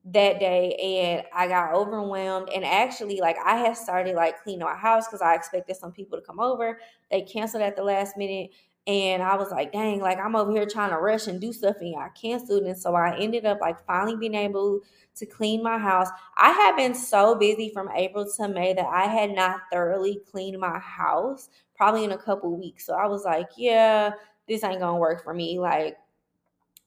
[0.05, 2.49] that day and I got overwhelmed.
[2.49, 6.17] And actually like I had started like cleaning my house because I expected some people
[6.17, 6.79] to come over.
[7.11, 8.51] They canceled at the last minute
[8.89, 11.75] and I was like, dang, like I'm over here trying to rush and do stuff
[11.79, 12.63] and I canceled.
[12.63, 14.81] And so I ended up like finally being able
[15.13, 16.09] to clean my house.
[16.37, 20.59] I had been so busy from April to May that I had not thoroughly cleaned
[20.59, 22.87] my house probably in a couple weeks.
[22.87, 24.09] So I was like, yeah,
[24.47, 25.59] this ain't gonna work for me.
[25.59, 25.95] Like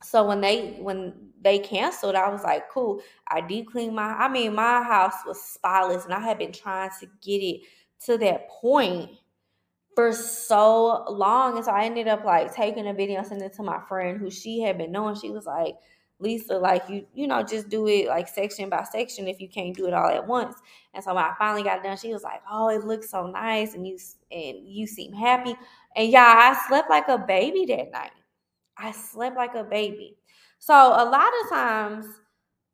[0.02, 3.00] so when they when they canceled, I was like, cool.
[3.28, 6.90] I deep cleaned my I mean, my house was spotless and I had been trying
[6.98, 7.60] to get it
[8.06, 9.10] to that point
[9.94, 11.56] for so long.
[11.56, 14.18] And so I ended up like taking a video and sending it to my friend
[14.18, 15.16] who she had been knowing.
[15.16, 15.76] She was like,
[16.18, 19.76] Lisa, like you, you know, just do it like section by section if you can't
[19.76, 20.54] do it all at once.
[20.94, 23.74] And so when I finally got done, she was like, "Oh, it looks so nice,
[23.74, 23.98] and you
[24.30, 25.56] and you seem happy."
[25.96, 26.22] And yeah,
[26.54, 28.12] I slept like a baby that night.
[28.78, 30.16] I slept like a baby.
[30.58, 32.06] So a lot of times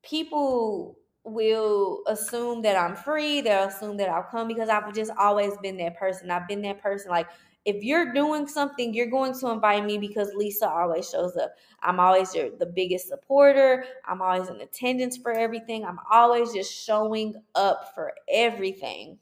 [0.03, 0.98] people
[1.29, 3.41] will assume that I'm free.
[3.41, 6.31] They'll assume that I'll come because I've just always been that person.
[6.31, 7.11] I've been that person.
[7.11, 7.29] Like,
[7.65, 11.55] if you're doing something, you're going to invite me because Lisa always shows up.
[11.83, 13.85] I'm always your, the biggest supporter.
[14.07, 15.85] I'm always in attendance for everything.
[15.85, 19.19] I'm always just showing up for everything.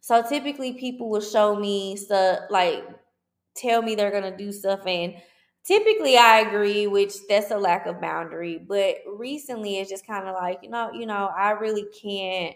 [0.00, 2.84] So typically, people will show me stuff like
[3.54, 5.14] tell me they're gonna do stuff and
[5.66, 8.58] typically I agree, which that's a lack of boundary.
[8.58, 12.54] But recently it's just kind of like, you know, you know, I really can't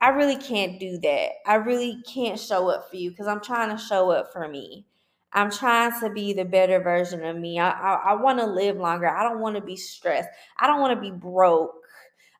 [0.00, 1.30] I really can't do that.
[1.46, 4.86] I really can't show up for you because I'm trying to show up for me.
[5.32, 7.58] I'm trying to be the better version of me.
[7.58, 9.08] I, I, I want to live longer.
[9.08, 10.28] I don't want to be stressed.
[10.58, 11.74] I don't want to be broke.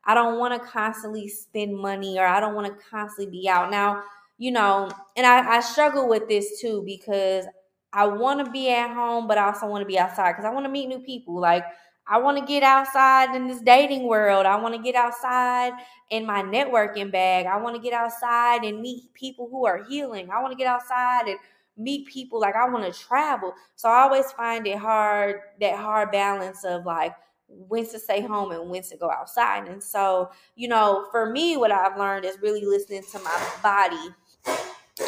[0.05, 3.71] I don't want to constantly spend money or I don't want to constantly be out.
[3.71, 4.05] Now,
[4.39, 7.45] you know, and I, I struggle with this too because
[7.93, 10.51] I want to be at home, but I also want to be outside because I
[10.51, 11.41] want to meet new people.
[11.41, 11.65] Like,
[12.07, 14.47] I want to get outside in this dating world.
[14.47, 15.73] I want to get outside
[16.11, 17.47] in my networking bag.
[17.47, 20.31] I want to get outside and meet people who are healing.
[20.31, 21.39] I want to get outside and
[21.77, 22.41] meet people.
[22.41, 23.53] Like, I want to travel.
[23.77, 27.15] So I always find it hard, that hard balance of like,
[27.49, 29.69] when to stay home and when to go outside.
[29.69, 34.15] And so, you know, for me, what I've learned is really listening to my body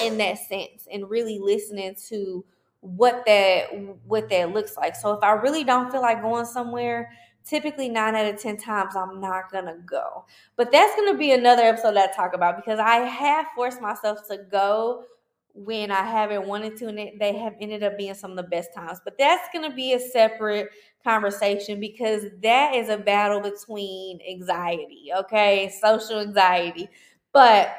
[0.02, 2.44] in that sense and really listening to
[2.80, 3.66] what that
[4.06, 4.96] what that looks like.
[4.96, 7.10] So if I really don't feel like going somewhere,
[7.44, 10.24] typically nine out of ten times I'm not gonna go.
[10.56, 14.26] But that's gonna be another episode that I talk about because I have forced myself
[14.28, 15.04] to go
[15.52, 18.72] when I haven't wanted to, and they have ended up being some of the best
[18.74, 19.00] times.
[19.04, 20.68] But that's gonna be a separate
[21.04, 26.88] conversation because that is a battle between anxiety, okay, social anxiety.
[27.32, 27.74] But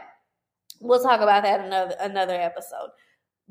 [0.79, 2.89] we'll talk about that another another episode.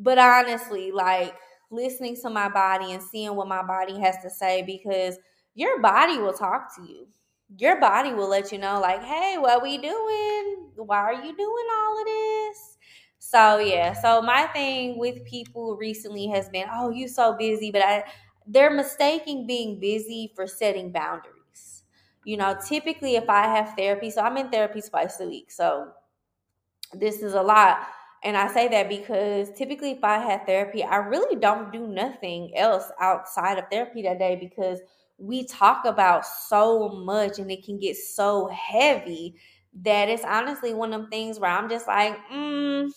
[0.00, 1.34] But honestly, like
[1.70, 5.18] listening to my body and seeing what my body has to say because
[5.54, 7.06] your body will talk to you.
[7.58, 10.70] Your body will let you know, like, hey, what we doing?
[10.76, 12.76] Why are you doing all of this?
[13.18, 17.82] So yeah, so my thing with people recently has been, oh, you so busy, but
[17.82, 18.04] I
[18.46, 21.82] they're mistaking being busy for setting boundaries.
[22.24, 25.50] You know, typically if I have therapy, so I'm in therapy twice a week.
[25.50, 25.88] So
[26.94, 27.86] this is a lot
[28.22, 32.54] and I say that because typically, if I had therapy, I really don't do nothing
[32.54, 34.78] else outside of therapy that day because
[35.16, 39.36] we talk about so much and it can get so heavy
[39.82, 42.90] that it's honestly one of them things where I'm just like, mm,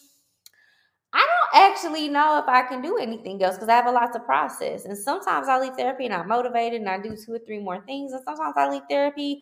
[1.13, 4.11] I don't actually know if I can do anything else because I have a lot
[4.13, 4.85] to process.
[4.85, 7.81] And sometimes I leave therapy and I'm motivated and I do two or three more
[7.85, 8.11] things.
[8.11, 9.41] And sometimes I leave therapy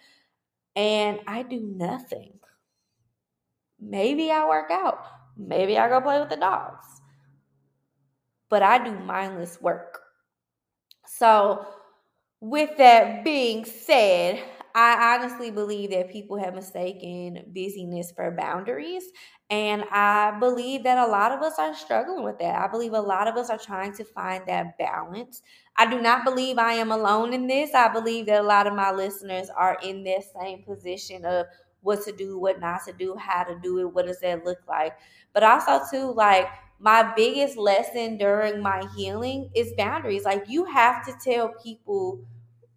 [0.76, 2.34] and I do nothing.
[3.80, 7.02] Maybe I work out Maybe I go play with the dogs.
[8.50, 10.04] But I do mindless work.
[11.06, 11.66] So,
[12.42, 14.44] with that being said,
[14.76, 19.04] I honestly believe that people have mistaken busyness for boundaries.
[19.50, 22.62] And I believe that a lot of us are struggling with that.
[22.62, 25.42] I believe a lot of us are trying to find that balance.
[25.78, 27.74] I do not believe I am alone in this.
[27.76, 31.48] I believe that a lot of my listeners are in this same position of
[31.82, 34.60] what to do, what not to do, how to do it, what does that look
[34.68, 34.98] like.
[35.34, 36.48] But also, too, like
[36.80, 40.26] my biggest lesson during my healing is boundaries.
[40.26, 42.26] Like you have to tell people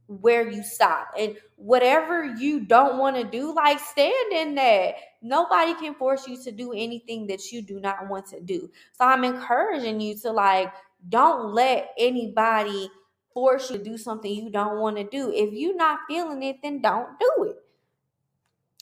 [0.06, 5.72] where you stop and whatever you don't want to do like stand in that nobody
[5.74, 9.24] can force you to do anything that you do not want to do so i'm
[9.24, 10.70] encouraging you to like
[11.08, 12.90] don't let anybody
[13.32, 16.56] force you to do something you don't want to do if you're not feeling it
[16.62, 17.63] then don't do it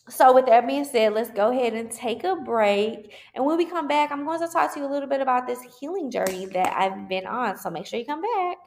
[0.09, 3.12] so with that being said let's go ahead and take a break.
[3.35, 5.47] And when we come back i'm going to talk to you a little bit about
[5.47, 7.57] this healing journey that i've been on.
[7.59, 8.59] So make sure you come back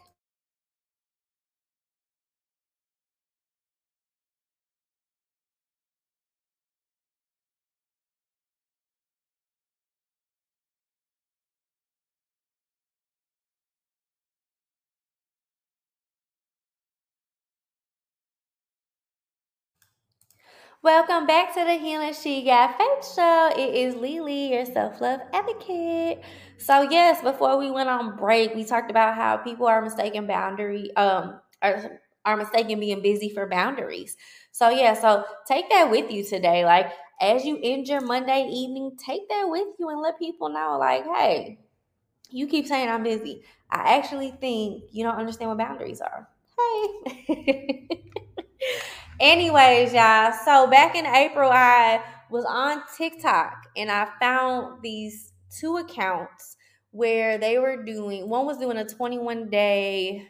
[20.84, 23.52] Welcome back to the Healing She Got Faith Show.
[23.58, 26.22] It is LeLe, your self love advocate.
[26.60, 30.96] So yes, before we went on break, we talked about how people are mistaken boundary,
[30.96, 34.16] um, are, are mistaken being busy for boundaries.
[34.52, 36.66] So yeah, so take that with you today.
[36.66, 40.78] Like as you end your Monday evening, take that with you and let people know,
[40.80, 41.60] like, hey,
[42.30, 43.44] you keep saying I'm busy.
[43.72, 46.30] I actually think you don't understand what boundaries are.
[47.28, 48.12] Hey.
[49.20, 50.34] Anyways, y'all.
[50.44, 56.58] So back in April, I was on TikTok and I found these two accounts
[56.92, 60.28] where they were doing one was doing a 21 day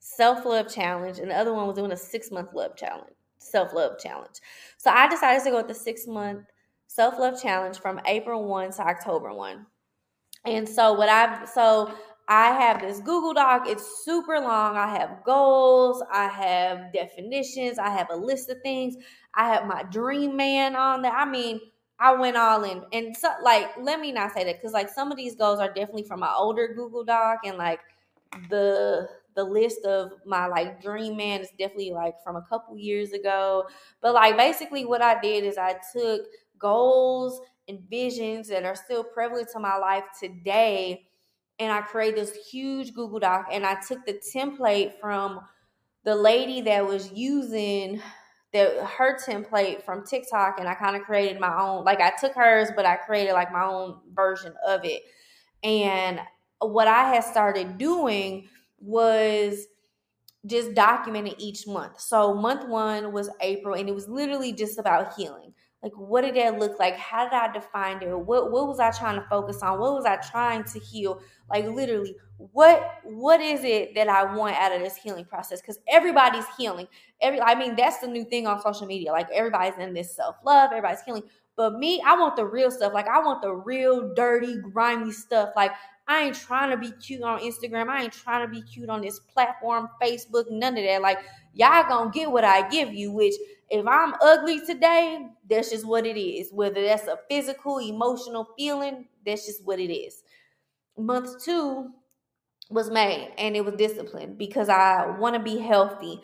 [0.00, 3.72] self love challenge and the other one was doing a six month love challenge, self
[3.72, 4.36] love challenge.
[4.76, 6.44] So I decided to go with the six month
[6.88, 9.64] self love challenge from April 1 to October 1.
[10.44, 11.90] And so what I've so
[12.28, 13.64] I have this Google Doc.
[13.68, 14.76] It's super long.
[14.76, 18.96] I have goals, I have definitions, I have a list of things.
[19.34, 21.12] I have my dream man on there.
[21.12, 21.60] I mean,
[22.00, 22.82] I went all in.
[22.92, 25.68] And so like let me not say that cuz like some of these goals are
[25.72, 27.80] definitely from my older Google Doc and like
[28.50, 33.12] the the list of my like dream man is definitely like from a couple years
[33.12, 33.64] ago.
[34.00, 36.22] But like basically what I did is I took
[36.58, 41.06] goals and visions that are still prevalent to my life today
[41.58, 45.40] and I created this huge Google Doc and I took the template from
[46.04, 48.00] the lady that was using
[48.52, 52.34] the her template from TikTok and I kind of created my own like I took
[52.34, 55.02] hers but I created like my own version of it.
[55.64, 56.20] And
[56.60, 59.66] what I had started doing was
[60.46, 62.00] just documenting each month.
[62.00, 66.34] So month 1 was April and it was literally just about healing like what did
[66.36, 66.96] that look like?
[66.96, 68.18] How did i define it?
[68.18, 69.78] What what was i trying to focus on?
[69.78, 71.20] What was i trying to heal?
[71.50, 75.60] Like literally what what is it that i want out of this healing process?
[75.60, 76.88] Because everybody's healing.
[77.20, 79.12] Every i mean that's the new thing on social media.
[79.12, 80.70] Like everybody's in this self-love.
[80.72, 81.24] Everybody's healing.
[81.56, 82.92] But me i want the real stuff.
[82.92, 85.50] Like i want the real dirty grimy stuff.
[85.56, 85.72] Like
[86.08, 87.88] I ain't trying to be cute on Instagram.
[87.88, 91.02] I ain't trying to be cute on this platform, Facebook, none of that.
[91.02, 91.18] Like,
[91.52, 93.34] y'all gonna get what I give you, which
[93.70, 96.50] if I'm ugly today, that's just what it is.
[96.52, 100.22] Whether that's a physical, emotional feeling, that's just what it is.
[100.96, 101.90] Month two
[102.70, 106.20] was May and it was discipline because I want to be healthy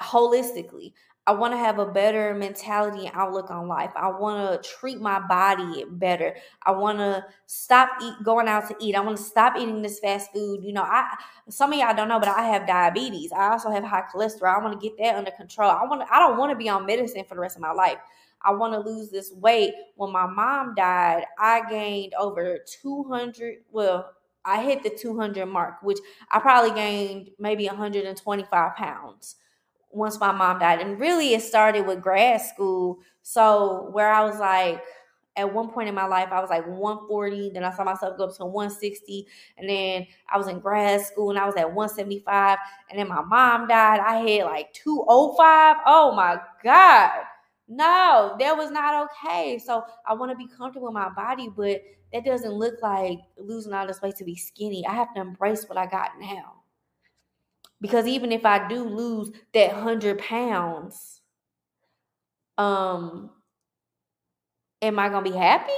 [0.00, 0.92] holistically.
[1.24, 3.92] I want to have a better mentality and outlook on life.
[3.94, 6.34] I want to treat my body better.
[6.66, 8.96] I want to stop eat, going out to eat.
[8.96, 10.64] I want to stop eating this fast food.
[10.64, 11.14] You know, I
[11.48, 13.30] some of y'all don't know, but I have diabetes.
[13.30, 14.56] I also have high cholesterol.
[14.56, 15.70] I want to get that under control.
[15.70, 17.98] I want I don't want to be on medicine for the rest of my life.
[18.44, 19.74] I want to lose this weight.
[19.94, 24.10] When my mom died, I gained over 200, well,
[24.44, 25.98] I hit the 200 mark, which
[26.32, 29.36] I probably gained maybe 125 pounds
[29.92, 30.80] once my mom died.
[30.80, 32.98] And really, it started with grad school.
[33.22, 34.82] So, where I was like,
[35.36, 37.50] at one point in my life, I was like 140.
[37.50, 39.26] Then I saw myself go up to 160.
[39.56, 42.58] And then I was in grad school and I was at 175.
[42.90, 44.00] And then my mom died.
[44.00, 45.76] I had like 205.
[45.86, 47.10] Oh my God.
[47.68, 49.58] No, that was not okay.
[49.58, 51.82] So I want to be comfortable in my body, but
[52.12, 54.86] that doesn't look like losing all this weight to be skinny.
[54.86, 56.61] I have to embrace what I got now.
[57.82, 61.20] Because even if I do lose that hundred pounds,
[62.58, 63.30] um,
[64.82, 65.72] am I gonna be happy?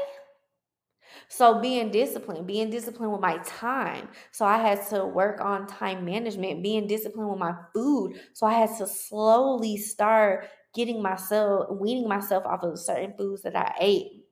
[1.29, 4.09] So being disciplined, being disciplined with my time.
[4.33, 8.21] So I had to work on time management, being disciplined with my food.
[8.33, 13.57] So I had to slowly start getting myself, weaning myself off of certain foods that
[13.57, 14.25] I ate.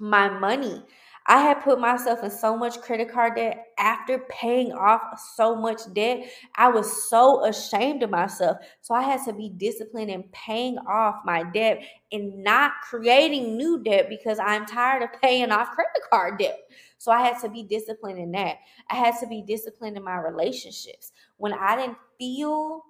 [0.00, 0.82] My money.
[1.30, 5.00] I had put myself in so much credit card debt after paying off
[5.36, 6.28] so much debt.
[6.56, 8.56] I was so ashamed of myself.
[8.80, 13.80] So I had to be disciplined in paying off my debt and not creating new
[13.80, 16.58] debt because I'm tired of paying off credit card debt.
[16.98, 18.56] So I had to be disciplined in that.
[18.90, 21.12] I had to be disciplined in my relationships.
[21.36, 22.82] When I didn't feel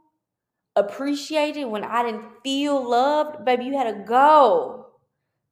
[0.77, 4.87] appreciated, when I didn't feel loved, baby, you had to go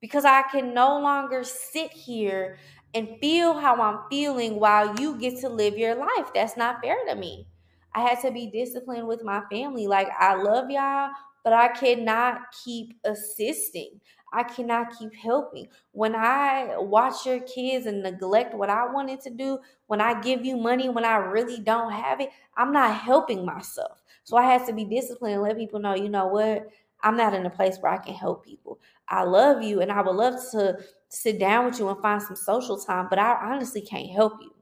[0.01, 2.59] because I can no longer sit here
[2.95, 6.33] and feel how I'm feeling while you get to live your life.
[6.35, 7.47] That's not fair to me.
[7.95, 9.87] I had to be disciplined with my family.
[9.87, 11.11] Like, I love y'all,
[11.45, 14.01] but I cannot keep assisting.
[14.33, 15.69] I cannot keep helping.
[15.93, 20.45] When I watch your kids and neglect what I wanted to do, when I give
[20.45, 24.03] you money when I really don't have it, I'm not helping myself.
[24.25, 26.69] So I had to be disciplined and let people know, you know what?
[27.03, 28.79] I'm not in a place where I can help people.
[29.09, 30.79] I love you and I would love to
[31.09, 34.53] sit down with you and find some social time, but I honestly can't help you.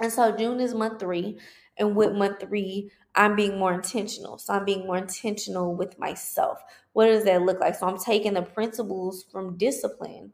[0.00, 1.38] And so June is month three.
[1.78, 4.38] And with month three, I'm being more intentional.
[4.38, 6.62] So I'm being more intentional with myself.
[6.92, 7.74] What does that look like?
[7.74, 10.32] So I'm taking the principles from discipline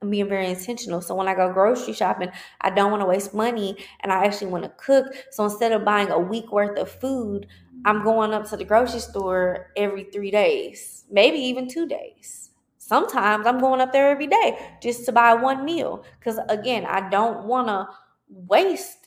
[0.00, 1.00] and being very intentional.
[1.00, 4.50] So when I go grocery shopping, I don't want to waste money and I actually
[4.50, 5.06] want to cook.
[5.30, 7.46] So instead of buying a week worth of food,
[7.84, 12.49] I'm going up to the grocery store every three days, maybe even two days.
[12.90, 16.04] Sometimes I'm going up there every day just to buy one meal.
[16.18, 17.88] Because again, I don't want to
[18.28, 19.06] waste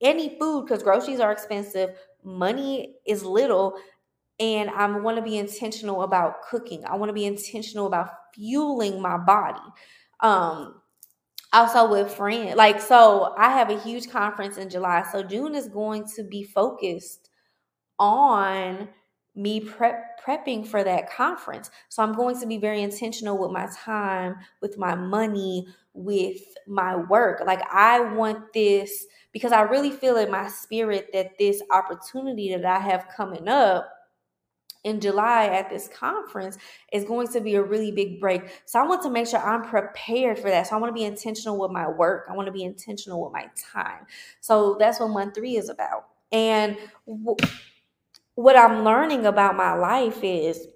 [0.00, 3.74] any food because groceries are expensive, money is little,
[4.38, 6.84] and I want to be intentional about cooking.
[6.86, 9.58] I want to be intentional about fueling my body.
[10.20, 10.80] Um,
[11.52, 15.04] also with friends, like so, I have a huge conference in July.
[15.10, 17.30] So June is going to be focused
[17.98, 18.88] on
[19.34, 21.70] me prep prepping for that conference.
[21.88, 26.96] So I'm going to be very intentional with my time, with my money, with my
[26.96, 27.42] work.
[27.46, 32.64] Like I want this because I really feel in my spirit that this opportunity that
[32.64, 33.90] I have coming up
[34.84, 36.58] in July at this conference
[36.92, 38.42] is going to be a really big break.
[38.66, 40.66] So I want to make sure I'm prepared for that.
[40.66, 42.26] So I want to be intentional with my work.
[42.30, 44.06] I want to be intentional with my time.
[44.40, 46.06] So that's what month three is about.
[46.32, 46.76] And
[47.06, 47.36] w-
[48.34, 50.66] what I'm learning about my life is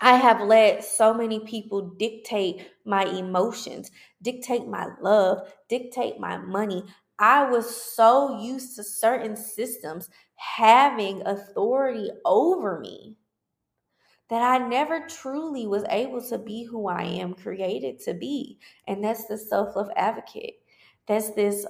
[0.00, 3.90] I have let so many people dictate my emotions,
[4.22, 6.84] dictate my love, dictate my money.
[7.18, 13.16] I was so used to certain systems having authority over me
[14.30, 18.58] that I never truly was able to be who I am created to be.
[18.86, 20.60] And that's the self love advocate.
[21.08, 21.66] That's this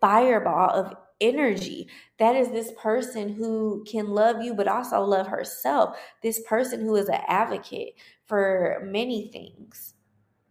[0.00, 1.88] fireball of energy.
[2.18, 5.96] That is this person who can love you, but also love herself.
[6.22, 7.94] This person who is an advocate
[8.26, 9.94] for many things.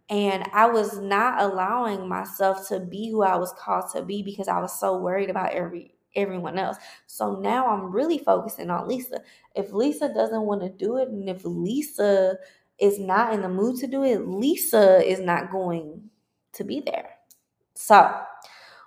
[0.08, 4.48] And I was not allowing myself to be who I was called to be because
[4.48, 6.76] I was so worried about every everyone else.
[7.06, 9.20] So now I'm really focusing on Lisa.
[9.54, 12.36] If Lisa doesn't want to do it, and if Lisa
[12.80, 16.02] is not in the mood to do it, Lisa is not going
[16.54, 17.10] to be there.
[17.74, 18.20] So,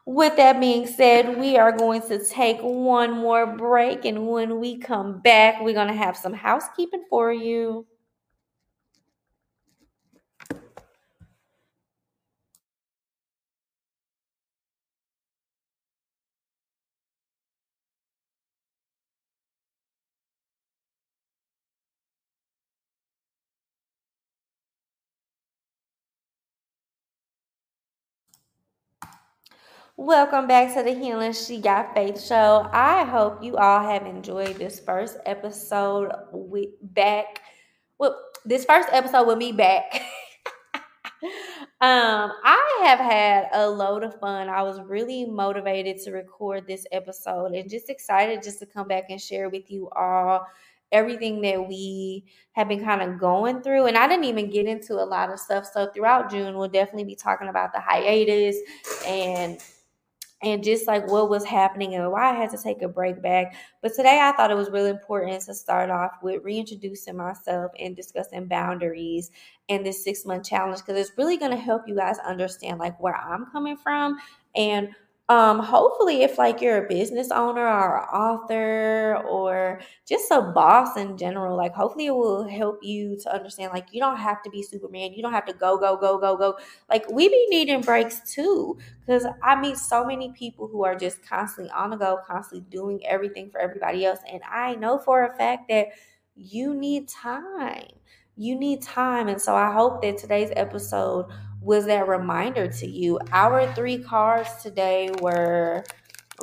[0.06, 4.06] with that being said, we are going to take one more break.
[4.06, 7.86] And when we come back, we're going to have some housekeeping for you.
[29.96, 32.68] Welcome back to the Healing She Got Faith show.
[32.74, 37.42] I hope you all have enjoyed this first episode with back.
[38.00, 40.02] Well, this first episode with me back.
[41.80, 44.50] um, I have had a load of fun.
[44.50, 49.12] I was really motivated to record this episode and just excited just to come back
[49.12, 50.48] and share with you all
[50.92, 53.86] everything that we have been kind of going through.
[53.86, 55.68] And I didn't even get into a lot of stuff.
[55.72, 58.58] So throughout June, we'll definitely be talking about the hiatus
[59.06, 59.62] and
[60.44, 63.56] and just like what was happening and why I had to take a break back.
[63.82, 67.96] But today I thought it was really important to start off with reintroducing myself and
[67.96, 69.32] discussing boundaries
[69.70, 73.00] and this six month challenge because it's really going to help you guys understand like
[73.02, 74.18] where I'm coming from
[74.56, 74.90] and
[75.30, 80.98] um hopefully if like you're a business owner or an author or just a boss
[80.98, 84.50] in general like hopefully it will help you to understand like you don't have to
[84.50, 86.58] be superman you don't have to go go go go go.
[86.90, 91.26] Like we be needing breaks too because i meet so many people who are just
[91.26, 95.38] constantly on the go constantly doing everything for everybody else and i know for a
[95.38, 95.88] fact that
[96.36, 97.86] you need time.
[98.36, 101.28] You need time and so i hope that today's episode
[101.64, 103.20] was that reminder to you.
[103.32, 105.84] Our three cards today were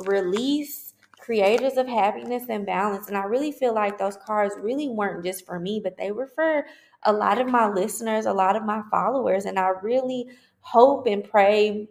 [0.05, 3.07] release, creators of happiness, and balance.
[3.07, 6.27] And I really feel like those cards really weren't just for me, but they were
[6.27, 6.65] for
[7.03, 9.45] a lot of my listeners, a lot of my followers.
[9.45, 10.27] And I really
[10.61, 11.87] hope and pray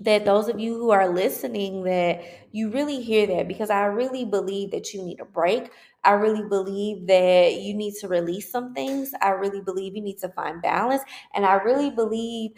[0.00, 2.22] that those of you who are listening that
[2.52, 5.70] you really hear that because I really believe that you need a break.
[6.04, 9.12] I really believe that you need to release some things.
[9.20, 11.02] I really believe you need to find balance
[11.34, 12.52] and I really believe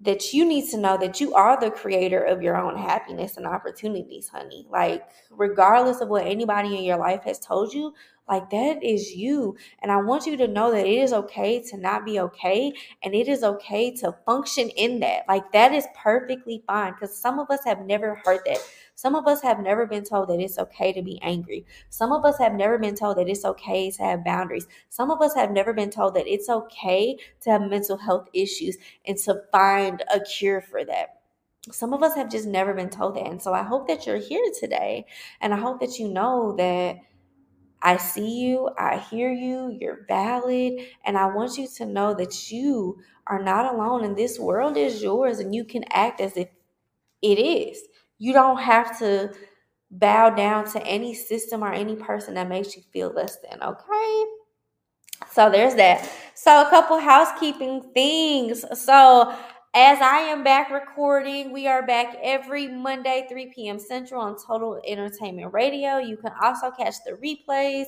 [0.00, 3.46] that you need to know that you are the creator of your own happiness and
[3.46, 4.64] opportunities, honey.
[4.70, 7.92] Like, regardless of what anybody in your life has told you,
[8.28, 9.56] like that is you.
[9.80, 12.72] And I want you to know that it is okay to not be okay.
[13.02, 15.24] And it is okay to function in that.
[15.28, 16.92] Like, that is perfectly fine.
[16.92, 18.58] Because some of us have never heard that.
[18.94, 21.64] Some of us have never been told that it's okay to be angry.
[21.88, 24.66] Some of us have never been told that it's okay to have boundaries.
[24.88, 28.76] Some of us have never been told that it's okay to have mental health issues
[29.06, 31.20] and to find a cure for that.
[31.70, 33.26] Some of us have just never been told that.
[33.26, 35.06] And so I hope that you're here today.
[35.40, 36.96] And I hope that you know that
[37.82, 42.50] I see you, I hear you, you're valid, and I want you to know that
[42.50, 46.48] you are not alone and this world is yours and you can act as if
[47.22, 47.82] it is.
[48.18, 49.32] You don't have to
[49.90, 54.24] bow down to any system or any person that makes you feel less than, okay?
[55.32, 56.08] So there's that.
[56.34, 58.64] So a couple housekeeping things.
[58.80, 59.34] So
[59.74, 63.78] as I am back recording, we are back every Monday, 3 p.m.
[63.78, 65.98] Central on Total Entertainment Radio.
[65.98, 67.86] You can also catch the replays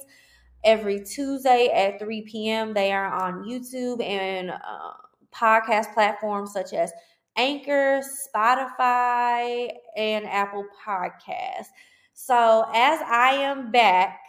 [0.63, 2.75] every Tuesday at 3 p.m.
[2.75, 4.93] They are on YouTube and uh,
[5.35, 6.93] podcast platforms such as
[7.37, 11.69] Anchor, Spotify, and Apple Podcasts.
[12.13, 14.21] So as I am back,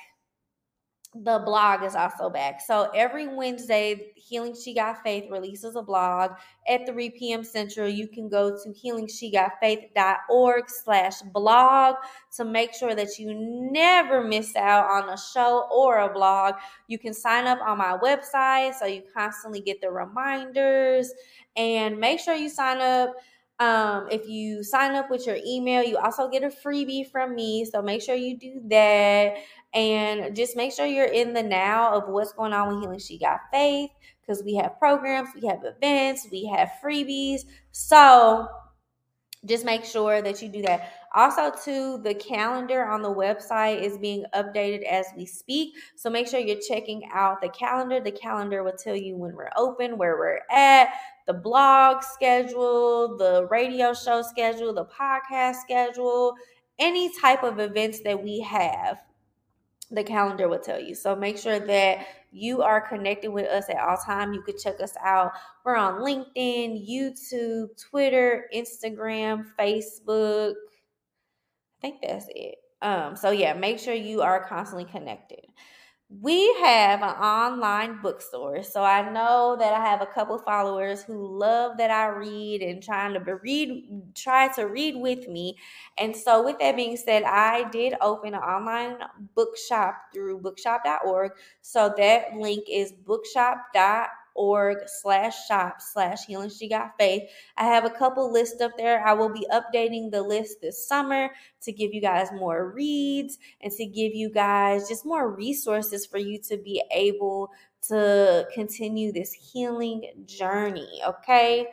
[1.14, 2.62] the blog is also back.
[2.62, 6.32] So every Wednesday, Healing She Got Faith releases a blog
[6.70, 7.44] at 3 p.m.
[7.44, 7.90] Central.
[7.90, 11.96] You can go to healingshegotfaith.org slash blog
[12.38, 16.56] to make sure that you never miss out on a show or a blog.
[16.88, 21.12] You can sign up on my website so you constantly get the reminders
[21.58, 23.16] and make sure you sign up
[23.62, 27.64] um, if you sign up with your email, you also get a freebie from me.
[27.64, 29.36] So make sure you do that.
[29.74, 33.18] And just make sure you're in the now of what's going on with Healing She
[33.18, 33.92] Got Faith
[34.22, 37.42] because we have programs, we have events, we have freebies.
[37.72, 38.48] So
[39.46, 40.94] just make sure that you do that.
[41.16, 45.74] Also, too, the calendar on the website is being updated as we speak.
[45.96, 48.00] So make sure you're checking out the calendar.
[48.00, 50.90] The calendar will tell you when we're open, where we're at,
[51.28, 56.36] the blog schedule, the radio show schedule, the podcast schedule,
[56.78, 59.02] any type of events that we have.
[59.92, 60.96] The calendar will tell you.
[60.96, 64.34] So make sure that you are connected with us at all time.
[64.34, 65.32] You could check us out.
[65.66, 70.54] We're on LinkedIn, YouTube, Twitter, Instagram, Facebook.
[70.54, 72.56] I think that's it.
[72.82, 75.46] Um, so yeah, make sure you are constantly connected
[76.20, 78.64] we have an online bookstore.
[78.64, 82.84] So I know that I have a couple followers who love that I read and
[82.84, 85.56] trying to read try to read with me.
[85.98, 88.98] And so with that being said, I did open an online
[89.36, 91.32] bookshop through bookshop.org.
[91.62, 97.24] So that link is bookshop.org org slash shop slash healing she got faith.
[97.58, 99.06] I have a couple lists up there.
[99.06, 101.30] I will be updating the list this summer
[101.64, 106.18] to give you guys more reads and to give you guys just more resources for
[106.18, 107.52] you to be able
[107.88, 111.68] to continue this healing journey okay?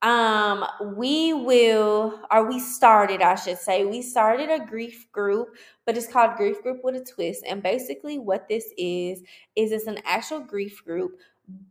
[0.00, 0.64] Um
[0.94, 3.84] we will or we started i should say.
[3.84, 5.48] We started a grief group
[5.84, 7.44] but it's called grief group with a twist.
[7.48, 9.22] And basically what this is
[9.56, 11.18] is it's an actual grief group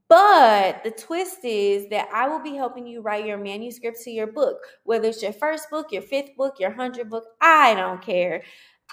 [0.09, 4.27] but the twist is that I will be helping you write your manuscript to your
[4.27, 7.25] book, whether it's your first book, your fifth book, your hundredth book.
[7.41, 8.43] I don't care.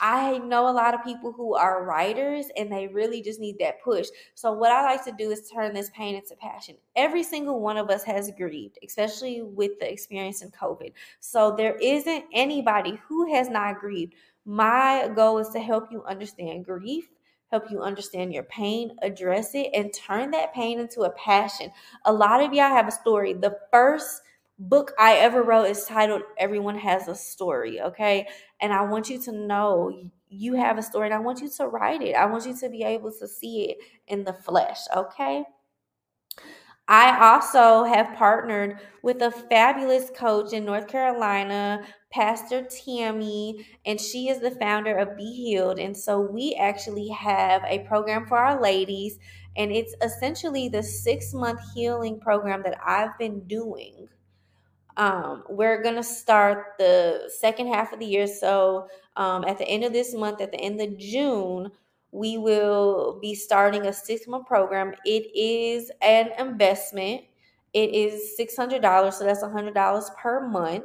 [0.01, 3.81] I know a lot of people who are writers and they really just need that
[3.81, 4.09] push.
[4.35, 6.77] So, what I like to do is turn this pain into passion.
[6.97, 10.93] Every single one of us has grieved, especially with the experience in COVID.
[11.21, 14.15] So, there isn't anybody who has not grieved.
[14.45, 17.09] My goal is to help you understand grief
[17.55, 21.71] help you understand your pain, address it, and turn that pain into a passion.
[22.05, 23.33] A lot of y'all have a story.
[23.33, 24.23] The first
[24.59, 28.27] book I ever wrote is titled Everyone Has a Story, okay?
[28.61, 31.67] And I want you to know you have a story and I want you to
[31.69, 32.17] write it.
[32.17, 33.79] I want you to be able to see it
[34.09, 35.45] in the flesh, okay?
[36.87, 41.83] I also have partnered with a fabulous coach in North Carolina,
[42.13, 45.79] Pastor Tammy, and she is the founder of Be Healed.
[45.79, 49.19] And so we actually have a program for our ladies,
[49.57, 54.09] And it's essentially the six month healing program that I've been doing.
[54.97, 58.27] Um, we're going to start the second half of the year.
[58.27, 61.71] So um, at the end of this month, at the end of June,
[62.15, 64.95] we will be starting a six month program.
[65.05, 67.23] It is an investment.
[67.73, 70.85] It is $600, so that's $100 per month.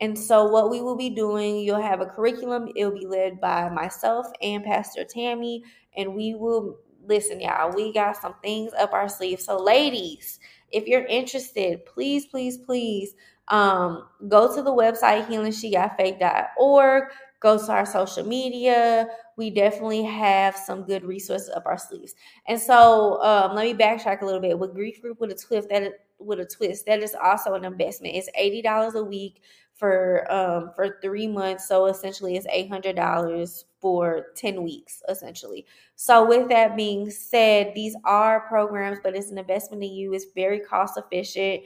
[0.00, 2.68] And so, what we will be doing, you'll have a curriculum.
[2.74, 5.62] It will be led by myself and Pastor Tammy,
[5.96, 7.72] and we will listen, y'all.
[7.72, 9.40] We got some things up our sleeve.
[9.40, 10.40] So, ladies,
[10.72, 13.14] if you're interested, please, please, please
[13.46, 17.04] um, go to the website healingsheGotFaith.org.
[17.44, 19.06] Go to our social media.
[19.36, 22.14] We definitely have some good resources up our sleeves.
[22.48, 24.58] And so, um, let me backtrack a little bit.
[24.58, 28.16] With Grief Group with a twist, that with a twist, that is also an investment.
[28.16, 29.42] It's eighty dollars a week
[29.74, 31.68] for um for three months.
[31.68, 35.66] So essentially it's eight hundred dollars for 10 weeks, essentially.
[35.94, 40.14] So with that being said, these are programs, but it's an investment in you.
[40.14, 41.64] It's very cost efficient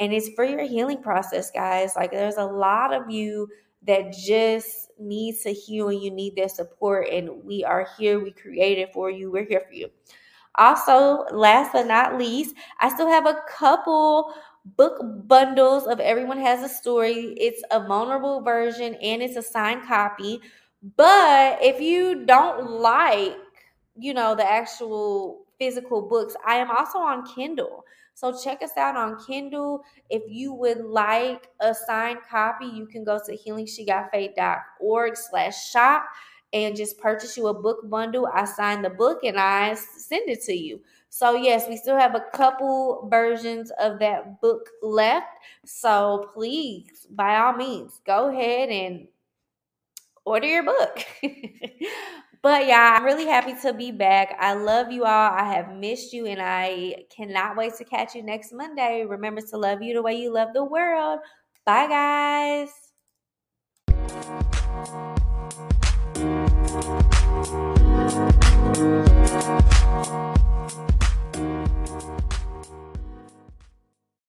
[0.00, 1.94] and it's for your healing process, guys.
[1.96, 3.48] Like there's a lot of you
[3.88, 7.08] that just needs to heal and you need their support.
[7.08, 8.20] And we are here.
[8.20, 9.30] We created for you.
[9.30, 9.88] We're here for you.
[10.56, 14.34] Also, last but not least, I still have a couple
[14.76, 17.34] book bundles of Everyone Has a Story.
[17.38, 20.40] It's a vulnerable version and it's a signed copy.
[20.96, 23.36] But if you don't like,
[23.96, 27.84] you know, the actual physical books, I am also on Kindle.
[28.18, 29.84] So check us out on Kindle.
[30.10, 36.04] If you would like a signed copy, you can go to healingsheGotFaith.org slash shop
[36.52, 38.28] and just purchase you a book bundle.
[38.34, 40.80] I sign the book and I send it to you.
[41.10, 45.28] So, yes, we still have a couple versions of that book left.
[45.64, 49.06] So, please, by all means, go ahead and
[50.24, 51.06] order your book.
[52.42, 54.36] but yeah, I'm really happy to be back.
[54.38, 55.32] I love you all.
[55.32, 59.04] I have missed you and I cannot wait to catch you next Monday.
[59.04, 61.18] Remember to love you the way you love the world.
[61.64, 62.70] Bye, guys.